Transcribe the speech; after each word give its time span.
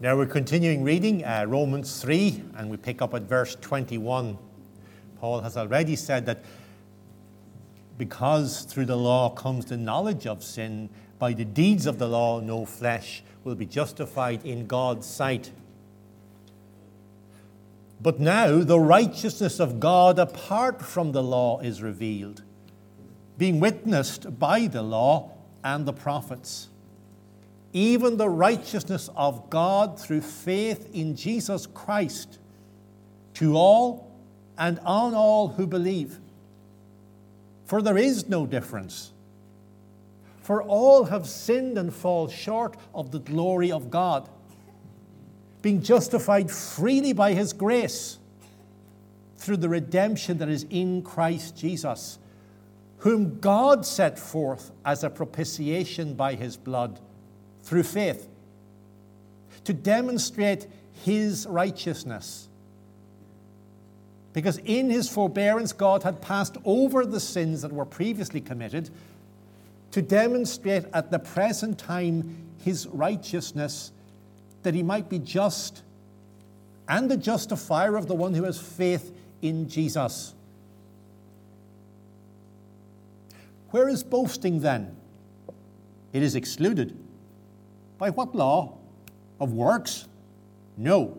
Now 0.00 0.14
we're 0.14 0.26
continuing 0.26 0.84
reading 0.84 1.24
uh, 1.24 1.44
Romans 1.48 2.00
3, 2.00 2.44
and 2.56 2.70
we 2.70 2.76
pick 2.76 3.02
up 3.02 3.14
at 3.14 3.22
verse 3.22 3.56
21. 3.56 4.38
Paul 5.18 5.40
has 5.40 5.56
already 5.56 5.96
said 5.96 6.24
that 6.26 6.44
because 7.96 8.62
through 8.62 8.84
the 8.84 8.96
law 8.96 9.28
comes 9.30 9.64
the 9.64 9.76
knowledge 9.76 10.24
of 10.24 10.44
sin, 10.44 10.88
by 11.18 11.32
the 11.32 11.44
deeds 11.44 11.84
of 11.84 11.98
the 11.98 12.06
law, 12.06 12.38
no 12.38 12.64
flesh 12.64 13.24
will 13.42 13.56
be 13.56 13.66
justified 13.66 14.46
in 14.46 14.68
God's 14.68 15.04
sight. 15.04 15.50
But 18.00 18.20
now 18.20 18.58
the 18.58 18.78
righteousness 18.78 19.58
of 19.58 19.80
God 19.80 20.20
apart 20.20 20.80
from 20.80 21.10
the 21.10 21.24
law 21.24 21.58
is 21.58 21.82
revealed, 21.82 22.44
being 23.36 23.58
witnessed 23.58 24.38
by 24.38 24.68
the 24.68 24.82
law 24.82 25.32
and 25.64 25.86
the 25.86 25.92
prophets 25.92 26.68
even 27.72 28.16
the 28.16 28.28
righteousness 28.28 29.10
of 29.14 29.50
God 29.50 29.98
through 29.98 30.22
faith 30.22 30.88
in 30.94 31.16
Jesus 31.16 31.66
Christ 31.66 32.38
to 33.34 33.56
all 33.56 34.10
and 34.56 34.78
on 34.80 35.14
all 35.14 35.48
who 35.48 35.66
believe. 35.66 36.18
For 37.66 37.82
there 37.82 37.98
is 37.98 38.28
no 38.28 38.46
difference. 38.46 39.12
For 40.40 40.62
all 40.62 41.04
have 41.04 41.28
sinned 41.28 41.76
and 41.76 41.94
fall 41.94 42.28
short 42.28 42.76
of 42.94 43.10
the 43.10 43.18
glory 43.18 43.70
of 43.70 43.90
God, 43.90 44.28
being 45.60 45.82
justified 45.82 46.50
freely 46.50 47.12
by 47.12 47.34
His 47.34 47.52
grace 47.52 48.18
through 49.36 49.58
the 49.58 49.68
redemption 49.68 50.38
that 50.38 50.48
is 50.48 50.64
in 50.70 51.02
Christ 51.02 51.56
Jesus, 51.56 52.18
whom 52.98 53.38
God 53.40 53.84
set 53.84 54.18
forth 54.18 54.72
as 54.84 55.04
a 55.04 55.10
propitiation 55.10 56.14
by 56.14 56.34
His 56.34 56.56
blood 56.56 56.98
through 57.62 57.82
faith 57.82 58.28
to 59.64 59.72
demonstrate 59.72 60.66
his 61.04 61.46
righteousness. 61.46 62.48
Because 64.32 64.58
in 64.58 64.90
his 64.90 65.08
forbearance, 65.08 65.72
God 65.72 66.02
had 66.02 66.20
passed 66.20 66.56
over 66.64 67.04
the 67.04 67.20
sins 67.20 67.62
that 67.62 67.72
were 67.72 67.84
previously 67.84 68.40
committed 68.40 68.90
to 69.90 70.02
demonstrate 70.02 70.84
at 70.92 71.10
the 71.10 71.18
present 71.18 71.78
time 71.78 72.36
his 72.62 72.86
righteousness, 72.86 73.92
that 74.62 74.74
he 74.74 74.82
might 74.82 75.08
be 75.08 75.18
just 75.18 75.82
and 76.88 77.10
the 77.10 77.16
justifier 77.16 77.96
of 77.96 78.06
the 78.06 78.14
one 78.14 78.34
who 78.34 78.44
has 78.44 78.60
faith 78.60 79.14
in 79.42 79.68
Jesus. 79.68 80.34
Where 83.70 83.88
is 83.88 84.02
boasting 84.02 84.60
then? 84.60 84.96
It 86.12 86.22
is 86.22 86.34
excluded. 86.34 86.96
By 87.98 88.10
what 88.10 88.34
law? 88.34 88.78
Of 89.40 89.52
works? 89.52 90.06
No, 90.76 91.16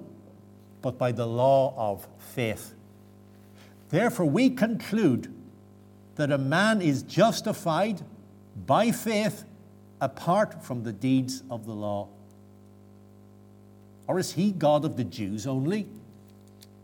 but 0.82 0.98
by 0.98 1.12
the 1.12 1.26
law 1.26 1.74
of 1.78 2.08
faith. 2.18 2.74
Therefore, 3.90 4.26
we 4.26 4.50
conclude 4.50 5.34
that 6.16 6.32
a 6.32 6.38
man 6.38 6.82
is 6.82 7.04
justified 7.04 8.02
by 8.66 8.92
faith 8.92 9.46
apart 10.02 10.64
from 10.64 10.84
the 10.84 10.94
deeds 10.94 11.44
of 11.50 11.66
the 11.66 11.74
law. 11.74 12.08
Or 14.08 14.20
is 14.20 14.34
he 14.34 14.52
God 14.52 14.86
of 14.86 14.98
the 14.98 15.04
Jews 15.04 15.46
only? 15.48 15.88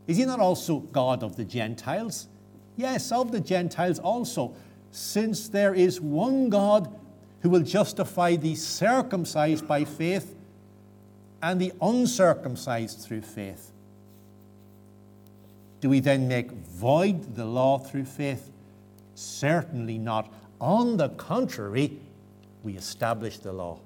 Is 0.07 0.17
he 0.17 0.25
not 0.25 0.39
also 0.39 0.79
God 0.79 1.23
of 1.23 1.35
the 1.35 1.45
Gentiles? 1.45 2.27
Yes, 2.77 3.11
of 3.11 3.31
the 3.31 3.39
Gentiles 3.39 3.99
also, 3.99 4.53
since 4.91 5.47
there 5.47 5.73
is 5.73 5.99
one 5.99 6.49
God 6.49 6.93
who 7.45 7.51
will 7.51 7.61
justify 7.61 8.35
the 8.35 8.55
circumcised 8.55 9.67
by 9.67 9.83
faith 9.83 10.33
and 11.43 11.61
the 11.61 11.71
uncircumcised 11.79 13.01
through 13.01 13.21
faith. 13.21 13.71
Do 15.79 15.89
we 15.89 15.99
then 15.99 16.27
make 16.27 16.49
void 16.49 17.35
the 17.35 17.45
law 17.45 17.77
through 17.77 18.05
faith? 18.05 18.49
Certainly 19.13 19.99
not. 19.99 20.33
On 20.59 20.97
the 20.97 21.09
contrary, 21.09 21.99
we 22.63 22.77
establish 22.77 23.37
the 23.37 23.53
law. 23.53 23.77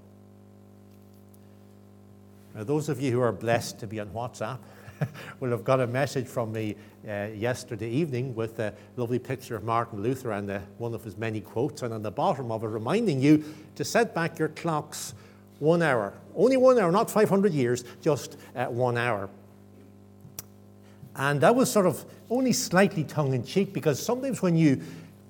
Now, 2.56 2.64
those 2.64 2.88
of 2.88 3.02
you 3.02 3.12
who 3.12 3.20
are 3.20 3.34
blessed 3.34 3.78
to 3.80 3.88
be 3.88 4.00
on 4.00 4.08
WhatsApp, 4.12 4.60
will 5.40 5.52
have 5.52 5.64
got 5.64 5.80
a 5.80 5.88
message 5.88 6.28
from 6.28 6.52
me 6.52 6.76
uh, 7.08 7.28
yesterday 7.36 7.90
evening 7.90 8.36
with 8.36 8.60
a 8.60 8.74
lovely 8.98 9.20
picture 9.20 9.56
of 9.56 9.64
Martin 9.64 10.02
Luther 10.02 10.32
and 10.32 10.50
uh, 10.50 10.60
one 10.78 10.94
of 10.94 11.04
his 11.04 11.18
many 11.18 11.42
quotes, 11.42 11.82
and 11.82 11.94
on 11.94 12.02
the 12.02 12.12
bottom 12.12 12.52
of 12.52 12.64
it, 12.64 12.68
reminding 12.68 13.22
you 13.22 13.44
to 13.76 13.84
set 13.84 14.14
back 14.14 14.40
your 14.40 14.50
clocks 14.50 15.14
one 15.60 15.82
hour. 15.82 16.14
Only 16.36 16.58
one 16.58 16.80
hour, 16.80 16.92
not 16.92 17.10
500 17.10 17.54
years, 17.54 17.84
just 18.02 18.38
uh, 18.56 18.66
one 18.66 18.98
hour. 18.98 19.30
And 21.16 21.42
that 21.42 21.56
was 21.56 21.72
sort 21.72 21.86
of 21.86 22.06
only 22.30 22.54
slightly 22.54 23.04
tongue 23.04 23.34
in 23.34 23.44
cheek 23.44 23.74
because 23.74 24.02
sometimes 24.02 24.42
when 24.42 24.56
you 24.56 24.82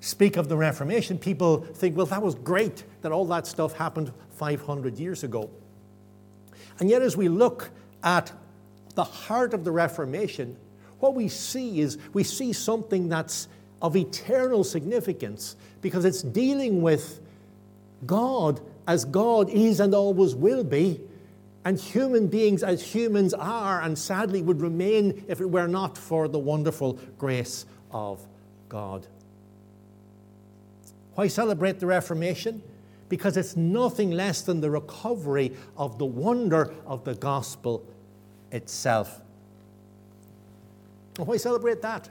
speak 0.02 0.38
of 0.38 0.48
the 0.48 0.56
Reformation, 0.56 1.18
people 1.18 1.62
think, 1.62 1.98
well, 1.98 2.06
that 2.06 2.22
was 2.22 2.36
great 2.36 2.84
that 3.02 3.12
all 3.12 3.26
that 3.26 3.48
stuff 3.48 3.74
happened 3.74 4.12
500 4.32 4.98
years 4.98 5.24
ago. 5.24 5.50
And 6.80 6.90
yet, 6.90 7.02
as 7.02 7.18
we 7.18 7.28
look 7.28 7.72
at 8.04 8.32
the 9.00 9.06
heart 9.06 9.54
of 9.54 9.64
the 9.64 9.72
Reformation, 9.72 10.58
what 11.00 11.16
we 11.16 11.30
see 11.30 11.80
is 11.80 11.98
we 12.12 12.22
see 12.22 12.52
something 12.52 13.08
that's 13.08 13.48
of 13.82 13.96
eternal 13.96 14.62
significance 14.62 15.56
because 15.80 16.04
it's 16.04 16.22
dealing 16.22 16.82
with 16.82 17.22
God 18.06 18.60
as 18.90 19.06
God 19.06 19.50
is 19.50 19.80
and 19.80 19.96
always 19.96 20.36
will 20.36 20.66
be, 20.66 21.00
and 21.64 21.80
human 21.80 22.28
beings 22.28 22.62
as 22.62 22.84
humans 22.94 23.34
are 23.34 23.82
and 23.82 23.98
sadly 23.98 24.42
would 24.42 24.60
remain 24.60 25.24
if 25.30 25.40
it 25.40 25.50
were 25.50 25.70
not 25.70 25.98
for 25.98 26.28
the 26.28 26.40
wonderful 26.40 27.00
grace 27.18 27.66
of 27.92 28.20
God. 28.68 29.08
Why 31.16 31.28
celebrate 31.28 31.80
the 31.80 31.86
Reformation? 31.86 32.62
Because 33.08 33.38
it's 33.38 33.56
nothing 33.56 34.12
less 34.12 34.42
than 34.42 34.60
the 34.60 34.70
recovery 34.70 35.56
of 35.78 36.00
the 36.00 36.06
wonder 36.06 36.74
of 36.86 37.06
the 37.06 37.16
gospel 37.16 37.86
itself. 38.52 39.22
Why 41.18 41.38
celebrate 41.38 41.82
that? 41.82 42.10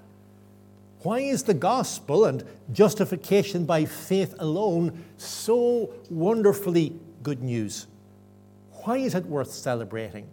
Why 1.03 1.21
is 1.21 1.44
the 1.44 1.54
gospel 1.54 2.25
and 2.25 2.44
justification 2.72 3.65
by 3.65 3.84
faith 3.84 4.34
alone 4.38 5.04
so 5.16 5.91
wonderfully 6.10 6.93
good 7.22 7.43
news? 7.43 7.87
Why 8.82 8.98
is 8.98 9.15
it 9.15 9.27
worth 9.27 9.50
celebrating? 9.50 10.27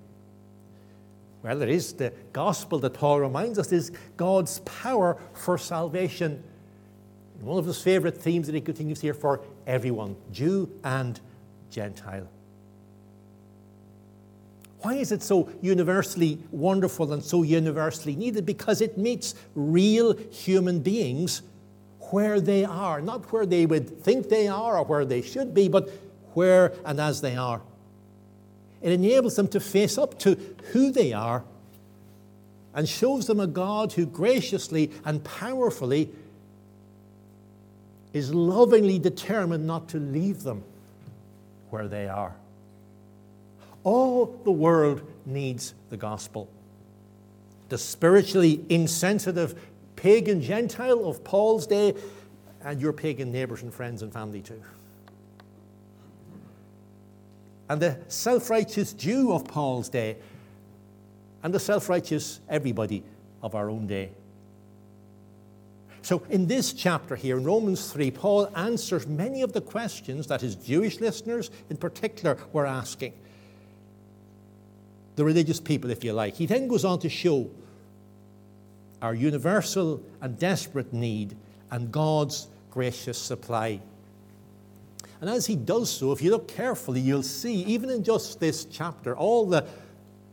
Well, 1.43 1.61
it 1.61 1.69
is 1.69 1.93
the 1.93 2.11
gospel 2.33 2.79
that 2.79 2.95
Paul 2.95 3.19
reminds 3.19 3.59
us 3.59 3.71
is 3.71 3.91
God's 4.17 4.59
power 4.59 5.17
for 5.33 5.59
salvation. 5.59 6.43
One 7.41 7.59
of 7.59 7.65
his 7.65 7.81
favorite 7.81 8.17
themes 8.17 8.47
that 8.47 8.55
he 8.55 8.61
continues 8.61 8.99
here 8.99 9.13
for 9.13 9.41
everyone, 9.67 10.15
Jew 10.31 10.71
and 10.83 11.19
Gentile. 11.69 12.27
Why 14.85 14.93
is 14.93 15.11
it 15.11 15.23
so 15.23 15.49
universally 15.63 16.37
wonderful 16.51 17.11
and 17.11 17.23
so 17.23 17.41
universally 17.41 18.15
needed? 18.15 18.45
Because 18.45 18.81
it 18.81 18.99
meets 18.99 19.33
real 19.55 20.15
human 20.29 20.81
beings 20.81 21.41
where 22.11 22.39
they 22.39 22.65
are, 22.65 23.01
not 23.01 23.33
where 23.33 23.47
they 23.47 23.65
would 23.65 24.03
think 24.03 24.29
they 24.29 24.47
are 24.47 24.77
or 24.77 24.85
where 24.85 25.03
they 25.03 25.23
should 25.23 25.55
be, 25.55 25.69
but 25.69 25.89
where 26.35 26.71
and 26.85 27.01
as 27.01 27.21
they 27.21 27.35
are. 27.35 27.63
It 28.83 28.91
enables 28.91 29.35
them 29.35 29.47
to 29.47 29.59
face 29.59 29.97
up 29.97 30.19
to 30.19 30.37
who 30.71 30.91
they 30.91 31.13
are 31.13 31.43
and 32.75 32.87
shows 32.87 33.25
them 33.25 33.39
a 33.39 33.47
God 33.47 33.93
who 33.93 34.05
graciously 34.05 34.91
and 35.03 35.23
powerfully 35.23 36.11
is 38.13 38.31
lovingly 38.31 38.99
determined 38.99 39.65
not 39.65 39.89
to 39.89 39.97
leave 39.97 40.43
them 40.43 40.63
where 41.71 41.87
they 41.87 42.07
are. 42.07 42.35
All 43.85 44.25
the 44.43 44.51
world 44.51 45.03
needs 45.27 45.75
the 45.89 45.95
gospel. 45.95 46.49
The 47.69 47.77
spiritually 47.77 48.65
insensitive 48.67 49.55
pagan 49.95 50.41
Gentile 50.41 51.07
of 51.07 51.23
Paul's 51.23 51.65
day, 51.67 51.93
and 52.63 52.81
your 52.81 52.93
pagan 52.93 53.31
neighbors 53.31 53.61
and 53.61 53.71
friends 53.71 54.01
and 54.01 54.11
family 54.11 54.41
too. 54.41 54.61
And 57.69 57.79
the 57.79 57.97
self 58.07 58.49
righteous 58.49 58.91
Jew 58.91 59.31
of 59.31 59.47
Paul's 59.47 59.87
day, 59.87 60.17
and 61.43 61.53
the 61.53 61.59
self 61.59 61.87
righteous 61.87 62.41
everybody 62.49 63.03
of 63.43 63.53
our 63.53 63.69
own 63.69 63.85
day. 63.85 64.09
So, 66.01 66.23
in 66.31 66.47
this 66.47 66.73
chapter 66.73 67.15
here, 67.15 67.37
in 67.37 67.43
Romans 67.43 67.91
3, 67.91 68.09
Paul 68.11 68.51
answers 68.55 69.05
many 69.05 69.43
of 69.43 69.53
the 69.53 69.61
questions 69.61 70.25
that 70.27 70.41
his 70.41 70.55
Jewish 70.55 70.99
listeners 70.99 71.51
in 71.69 71.77
particular 71.77 72.37
were 72.51 72.65
asking 72.65 73.13
the 75.15 75.23
religious 75.23 75.59
people, 75.59 75.89
if 75.89 76.03
you 76.03 76.13
like. 76.13 76.35
He 76.35 76.45
then 76.45 76.67
goes 76.67 76.85
on 76.85 76.99
to 76.99 77.09
show 77.09 77.49
our 79.01 79.13
universal 79.13 80.01
and 80.21 80.37
desperate 80.37 80.91
need 80.93 81.35
and 81.71 81.91
God's 81.91 82.47
gracious 82.71 83.17
supply. 83.17 83.79
And 85.21 85.29
as 85.29 85.45
he 85.45 85.55
does 85.55 85.89
so, 85.89 86.11
if 86.11 86.21
you 86.21 86.31
look 86.31 86.47
carefully, 86.47 86.99
you'll 86.99 87.23
see, 87.23 87.63
even 87.63 87.89
in 87.89 88.03
just 88.03 88.39
this 88.39 88.65
chapter, 88.65 89.15
all 89.15 89.45
the 89.45 89.65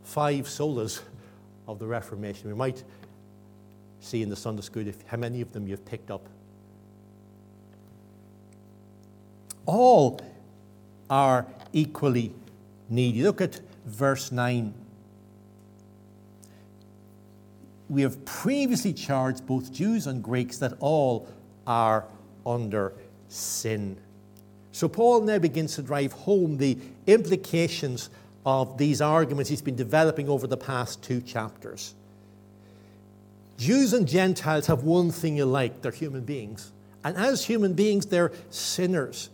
five 0.03 0.45
solas 0.45 1.01
of 1.67 1.79
the 1.79 1.87
Reformation. 1.87 2.49
We 2.49 2.55
might 2.55 2.83
see 4.01 4.21
in 4.21 4.29
the 4.29 4.35
Sunday 4.35 4.61
school 4.61 4.87
if, 4.87 5.01
how 5.07 5.17
many 5.17 5.41
of 5.41 5.53
them 5.53 5.67
you've 5.67 5.85
picked 5.85 6.11
up. 6.11 6.27
All 9.65 10.19
are 11.09 11.45
equally 11.71 12.33
needy. 12.89 13.23
Look 13.23 13.39
at 13.39 13.61
verse 13.85 14.31
9. 14.31 14.73
We 17.89 18.01
have 18.01 18.23
previously 18.25 18.93
charged 18.93 19.45
both 19.45 19.71
Jews 19.71 20.07
and 20.07 20.23
Greeks 20.23 20.57
that 20.57 20.73
all 20.79 21.27
are 21.67 22.05
under 22.45 22.93
sin. 23.27 23.97
So 24.71 24.87
Paul 24.87 25.21
now 25.21 25.37
begins 25.37 25.75
to 25.75 25.83
drive 25.83 26.13
home 26.13 26.57
the 26.57 26.77
implications 27.05 28.09
of 28.45 28.77
these 28.77 29.01
arguments 29.01 29.49
he's 29.49 29.61
been 29.61 29.75
developing 29.75 30.27
over 30.27 30.47
the 30.47 30.57
past 30.57 31.03
two 31.03 31.21
chapters. 31.21 31.93
Jews 33.57 33.93
and 33.93 34.07
Gentiles 34.07 34.67
have 34.67 34.83
one 34.83 35.11
thing 35.11 35.39
alike 35.39 35.81
they're 35.81 35.91
human 35.91 36.25
beings. 36.25 36.71
And 37.03 37.15
as 37.17 37.45
human 37.45 37.73
beings, 37.73 38.05
they're 38.05 38.31
sinners. 38.49 39.29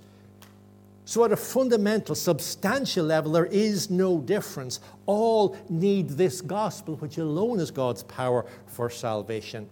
So, 1.09 1.25
at 1.25 1.31
a 1.31 1.35
fundamental, 1.35 2.13
substantial 2.13 3.03
level, 3.03 3.31
there 3.31 3.47
is 3.47 3.89
no 3.89 4.19
difference. 4.19 4.79
All 5.07 5.57
need 5.67 6.09
this 6.09 6.39
gospel, 6.39 6.97
which 6.97 7.17
alone 7.17 7.59
is 7.59 7.71
God's 7.71 8.03
power 8.03 8.45
for 8.67 8.91
salvation. 8.91 9.67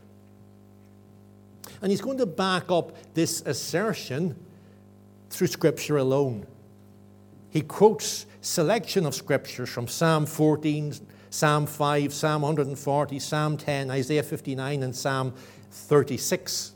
And 1.80 1.92
he's 1.92 2.02
going 2.02 2.18
to 2.18 2.26
back 2.26 2.72
up 2.72 2.98
this 3.14 3.44
assertion 3.46 4.36
through 5.30 5.46
Scripture 5.46 5.98
alone. 5.98 6.48
He 7.52 7.62
quotes 7.62 8.26
selection 8.42 9.06
of 9.06 9.14
scriptures 9.14 9.70
from 9.70 9.88
Psalm 9.88 10.26
14, 10.26 10.96
Psalm 11.30 11.68
5, 11.68 12.14
Psalm 12.16 12.42
140, 12.42 13.20
Psalm 13.20 13.58
10, 13.58 13.92
Isaiah 13.92 14.24
59, 14.24 14.82
and 14.82 14.96
Psalm 14.96 15.36
36, 15.70 16.74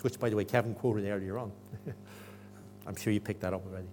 which, 0.00 0.18
by 0.18 0.30
the 0.30 0.34
way, 0.34 0.44
Kevin 0.44 0.74
quoted 0.74 1.08
earlier 1.08 1.38
on. 1.38 1.52
I'm 2.88 2.96
sure 2.96 3.12
you 3.12 3.20
picked 3.20 3.42
that 3.42 3.54
up 3.54 3.64
already. 3.66 3.86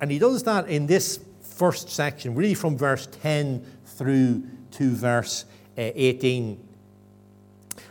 And 0.00 0.10
he 0.10 0.18
does 0.18 0.42
that 0.44 0.68
in 0.68 0.86
this 0.86 1.20
first 1.42 1.90
section, 1.90 2.34
really 2.34 2.54
from 2.54 2.76
verse 2.76 3.06
10 3.22 3.64
through 3.84 4.42
to 4.72 4.94
verse 4.94 5.44
uh, 5.78 5.92
18. 5.94 6.58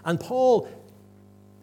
And 0.06 0.19
Paul 0.19 0.68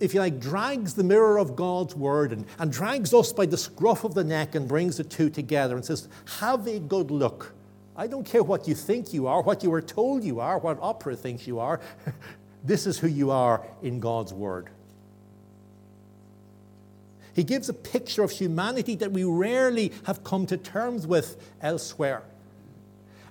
if 0.00 0.14
you 0.14 0.20
like, 0.20 0.40
drags 0.40 0.94
the 0.94 1.05
mirror 1.05 1.38
of 1.38 1.55
God's 1.55 1.94
word 1.94 2.32
and, 2.32 2.46
and 2.58 2.72
drags 2.72 3.12
us 3.12 3.32
by 3.32 3.44
the 3.44 3.58
scruff 3.58 4.02
of 4.02 4.14
the 4.14 4.25
neck 4.25 4.55
and 4.55 4.67
brings 4.67 4.96
the 4.96 5.05
two 5.05 5.28
together 5.28 5.76
and 5.76 5.84
says, 5.84 6.08
Have 6.38 6.67
a 6.67 6.81
good 6.81 7.11
look. 7.11 7.52
I 7.94 8.06
don't 8.06 8.25
care 8.25 8.43
what 8.43 8.67
you 8.67 8.75
think 8.75 9.12
you 9.12 9.26
are, 9.26 9.43
what 9.43 9.62
you 9.62 9.70
were 9.70 9.82
told 9.82 10.25
you 10.25 10.40
are, 10.40 10.58
what 10.58 10.81
Oprah 10.81 11.19
thinks 11.19 11.46
you 11.46 11.58
are. 11.58 11.81
this 12.64 12.87
is 12.87 12.99
who 12.99 13.08
you 13.08 13.31
are 13.31 13.67
in 13.82 14.00
God's 14.00 14.32
word. 14.32 14.70
He 17.35 17.44
gives 17.44 17.69
a 17.69 17.75
picture 17.75 18.23
of 18.23 18.31
humanity 18.31 18.97
that 18.97 19.12
we 19.12 19.25
rarely 19.25 19.93
have 20.05 20.25
come 20.25 20.47
to 20.47 20.56
terms 20.56 21.06
with 21.06 21.37
elsewhere. 21.61 22.23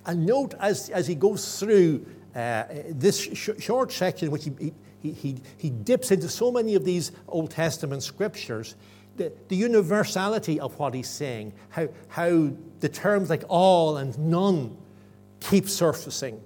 And 0.06 0.26
note 0.26 0.54
as, 0.58 0.88
as 0.90 1.06
he 1.06 1.14
goes 1.14 1.58
through 1.58 2.06
uh, 2.34 2.64
this 2.88 3.20
sh- 3.20 3.50
short 3.58 3.92
section, 3.92 4.30
which 4.30 4.44
he, 4.44 4.52
he 4.58 4.72
he, 5.02 5.36
he, 5.56 5.70
dips 5.70 6.10
into 6.10 6.28
so 6.28 6.52
many 6.52 6.74
of 6.74 6.84
these 6.84 7.12
Old 7.26 7.50
Testament 7.50 8.02
scriptures, 8.02 8.74
the, 9.16 9.32
the 9.48 9.56
universality 9.56 10.60
of 10.60 10.78
what 10.78 10.94
he's 10.94 11.08
saying, 11.08 11.52
how, 11.70 11.88
how 12.08 12.50
the 12.80 12.88
terms 12.88 13.30
like 13.30 13.44
all 13.48 13.96
and 13.96 14.18
none 14.18 14.76
keep 15.40 15.68
surfacing. 15.68 16.40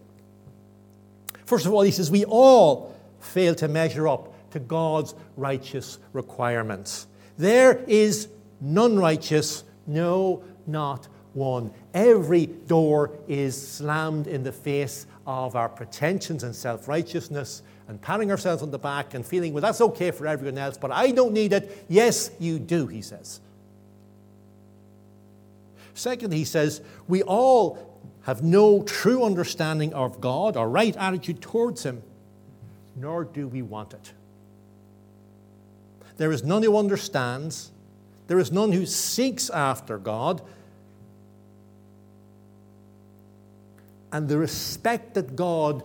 First 1.47 1.67
of 1.67 1.73
all, 1.73 1.83
he 1.83 1.91
says, 1.91 2.11
We 2.11 2.25
all 2.25 2.95
fail 3.21 3.55
to 3.57 3.69
measure 3.69 4.07
up 4.07 4.33
to 4.53 4.61
God's 4.61 5.15
righteous 5.37 5.99
requirements. 6.13 7.07
There 7.37 7.83
is 7.87 8.29
none 8.61 8.99
righteous, 8.99 9.65
no, 9.87 10.43
not 10.67 11.09
one. 11.33 11.73
Every 11.93 12.47
door 12.47 13.13
is 13.29 13.61
slammed 13.61 14.27
in 14.27 14.43
the 14.43 14.53
face 14.53 15.07
of 15.27 15.57
our 15.57 15.69
pretensions 15.69 16.43
and 16.45 16.55
self 16.55 16.89
righteousness 16.89 17.63
and 17.89 18.01
patting 18.01 18.31
ourselves 18.31 18.63
on 18.63 18.71
the 18.71 18.79
back 18.79 19.15
and 19.15 19.27
feeling, 19.27 19.53
well, 19.53 19.61
that's 19.61 19.81
okay 19.81 20.11
for 20.11 20.27
everyone 20.27 20.57
else, 20.57 20.79
but 20.79 20.91
I 20.91 21.11
don't 21.11 21.33
need 21.33 21.53
it. 21.53 21.85
Yes, 21.89 22.31
you 22.39 22.59
do, 22.59 22.87
he 22.87 23.03
says. 23.03 23.41
Second, 25.93 26.33
he 26.33 26.45
says, 26.45 26.81
we 27.07 27.23
all 27.23 28.01
have 28.23 28.43
no 28.43 28.83
true 28.83 29.23
understanding 29.23 29.93
of 29.93 30.21
God 30.21 30.57
or 30.57 30.69
right 30.69 30.97
attitude 30.97 31.43
towards 31.43 31.83
him, 31.83 32.03
nor 32.97 33.25
do 33.25 33.47
we 33.49 33.61
want 33.61 33.93
it. 33.93 34.13
There 36.17 36.33
is 36.33 36.45
none 36.45 36.63
who 36.63 36.77
understands, 36.77 37.73
there 38.27 38.39
is 38.39 38.53
none 38.53 38.73
who 38.73 38.87
seeks 38.87 39.51
after 39.51 39.99
God. 39.99 40.43
And 44.13 44.29
the 44.29 44.39
respect 44.39 45.15
that 45.15 45.35
God, 45.35 45.83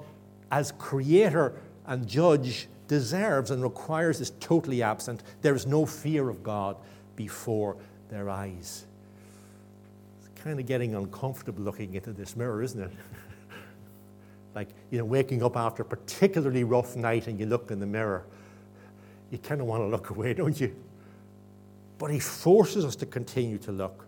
as 0.51 0.71
creator, 0.73 1.53
and 1.87 2.07
judge 2.07 2.67
deserves 2.87 3.49
and 3.49 3.63
requires 3.63 4.21
is 4.21 4.31
totally 4.39 4.83
absent. 4.83 5.23
There 5.41 5.55
is 5.55 5.65
no 5.65 5.85
fear 5.85 6.29
of 6.29 6.43
God 6.43 6.77
before 7.15 7.75
their 8.09 8.29
eyes. 8.29 8.85
It's 10.19 10.43
kind 10.43 10.59
of 10.59 10.65
getting 10.65 10.93
uncomfortable 10.93 11.63
looking 11.63 11.95
into 11.95 12.11
this 12.11 12.35
mirror, 12.35 12.61
isn't 12.61 12.81
it? 12.81 12.91
like, 14.55 14.69
you 14.91 14.99
know, 14.99 15.05
waking 15.05 15.41
up 15.43 15.57
after 15.57 15.81
a 15.81 15.85
particularly 15.85 16.63
rough 16.63 16.95
night 16.95 17.27
and 17.27 17.39
you 17.39 17.47
look 17.47 17.71
in 17.71 17.79
the 17.79 17.85
mirror, 17.87 18.25
you 19.31 19.37
kind 19.37 19.61
of 19.61 19.67
want 19.67 19.83
to 19.83 19.87
look 19.87 20.09
away, 20.15 20.33
don't 20.33 20.59
you? 20.59 20.75
But 21.97 22.11
he 22.11 22.19
forces 22.19 22.85
us 22.85 22.95
to 22.97 23.05
continue 23.05 23.57
to 23.59 23.71
look. 23.71 24.05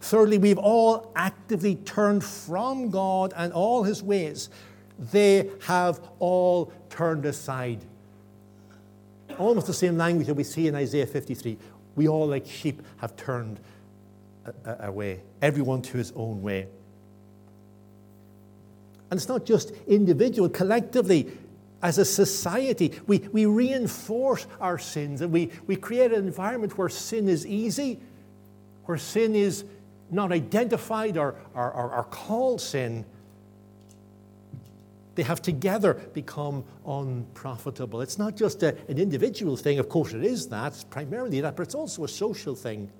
Thirdly, 0.00 0.38
we've 0.38 0.58
all 0.58 1.10
actively 1.16 1.76
turned 1.76 2.22
from 2.22 2.90
God 2.90 3.32
and 3.36 3.52
all 3.52 3.82
his 3.82 4.02
ways 4.02 4.50
they 4.98 5.50
have 5.62 6.00
all 6.18 6.72
turned 6.88 7.26
aside. 7.26 7.84
Almost 9.38 9.66
the 9.66 9.74
same 9.74 9.98
language 9.98 10.26
that 10.28 10.34
we 10.34 10.44
see 10.44 10.68
in 10.68 10.74
Isaiah 10.74 11.06
53. 11.06 11.58
We 11.96 12.08
all, 12.08 12.26
like 12.26 12.46
sheep, 12.46 12.82
have 12.98 13.16
turned 13.16 13.60
uh, 14.46 14.52
uh, 14.64 14.76
away, 14.80 15.20
everyone 15.42 15.82
to 15.82 15.98
his 15.98 16.12
own 16.16 16.42
way. 16.42 16.68
And 19.10 19.18
it's 19.18 19.28
not 19.28 19.44
just 19.44 19.72
individual, 19.86 20.48
collectively, 20.48 21.30
as 21.82 21.98
a 21.98 22.04
society, 22.04 22.92
we, 23.06 23.18
we 23.32 23.46
reinforce 23.46 24.46
our 24.60 24.78
sins 24.78 25.20
and 25.20 25.32
we, 25.32 25.50
we 25.66 25.76
create 25.76 26.12
an 26.12 26.26
environment 26.26 26.76
where 26.78 26.88
sin 26.88 27.28
is 27.28 27.46
easy, 27.46 28.00
where 28.86 28.98
sin 28.98 29.34
is 29.34 29.64
not 30.10 30.32
identified 30.32 31.16
or, 31.16 31.34
or, 31.54 31.70
or, 31.72 31.90
or 31.96 32.04
called 32.04 32.60
sin, 32.60 33.04
they 35.16 35.22
have 35.22 35.40
together 35.42 35.94
become 36.12 36.64
unprofitable. 36.86 38.00
It's 38.02 38.18
not 38.18 38.36
just 38.36 38.62
a, 38.62 38.76
an 38.88 38.98
individual 38.98 39.56
thing, 39.56 39.78
of 39.78 39.88
course, 39.88 40.12
it 40.12 40.24
is 40.24 40.48
that, 40.48 40.72
it's 40.72 40.84
primarily 40.84 41.40
that, 41.40 41.56
but 41.56 41.62
it's 41.64 41.74
also 41.74 42.04
a 42.04 42.08
social 42.08 42.54
thing. 42.54 42.90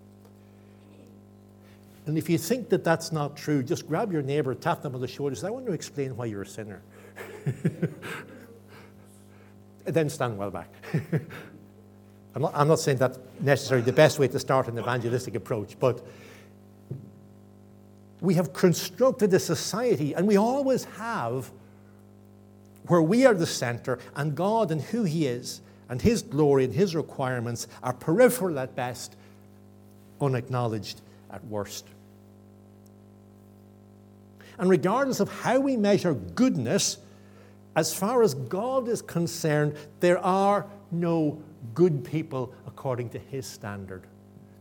And 2.07 2.17
if 2.17 2.31
you 2.31 2.39
think 2.39 2.69
that 2.71 2.85
that's 2.85 3.11
not 3.11 3.37
true, 3.37 3.63
just 3.63 3.89
grab 3.89 4.13
your 4.13 4.23
neighbor, 4.23 4.55
tap 4.55 4.83
them 4.83 4.95
on 4.95 5.01
the 5.01 5.09
shoulder, 5.09 5.35
say, 5.35 5.49
I 5.49 5.51
want 5.51 5.67
to 5.67 5.73
explain 5.73 6.17
why 6.17 6.27
you're 6.27 6.43
a 6.43 6.47
sinner. 6.47 6.83
then 9.95 10.09
stand 10.11 10.37
well 10.39 10.51
back. 10.51 10.69
I'm, 12.35 12.43
not, 12.43 12.53
I'm 12.55 12.69
not 12.69 12.81
saying 12.81 12.99
that's 12.99 13.19
necessarily 13.41 13.85
the 13.85 13.93
best 13.93 14.19
way 14.19 14.29
to 14.29 14.39
start 14.39 14.69
an 14.69 14.79
evangelistic 14.79 15.35
approach, 15.35 15.79
but 15.79 16.05
we 18.21 18.35
have 18.35 18.53
constructed 18.53 19.33
a 19.35 19.39
society, 19.39 20.15
and 20.15 20.27
we 20.27 20.37
always 20.37 20.85
have, 20.85 21.51
where 22.87 23.03
we 23.03 23.27
are 23.27 23.35
the 23.35 23.47
center 23.47 23.99
and 24.15 24.35
God 24.35 24.71
and 24.71 24.81
who 24.81 25.05
He 25.05 25.27
is 25.27 25.61
and 25.89 26.01
His 26.01 26.23
glory 26.23 26.65
and 26.65 26.75
His 26.75 26.95
requirements 26.95 27.69
are 27.83 27.93
peripheral 27.93 28.59
at 28.59 28.75
best, 28.75 29.17
unacknowledged 30.21 31.01
at 31.31 31.45
worst. 31.47 31.87
And 34.59 34.71
regardless 34.71 35.21
of 35.21 35.31
how 35.31 35.61
we 35.61 35.77
measure 35.77 36.15
goodness, 36.15 36.99
as 37.77 37.95
far 37.95 38.23
as 38.23 38.35
God 38.35 38.89
is 38.89 39.03
concerned, 39.03 39.77
there 40.01 40.19
are 40.19 40.67
no 40.91 41.41
good 41.75 42.05
people 42.05 42.53
according 42.67 43.11
to 43.11 43.19
His 43.19 43.47
standard. 43.47 44.05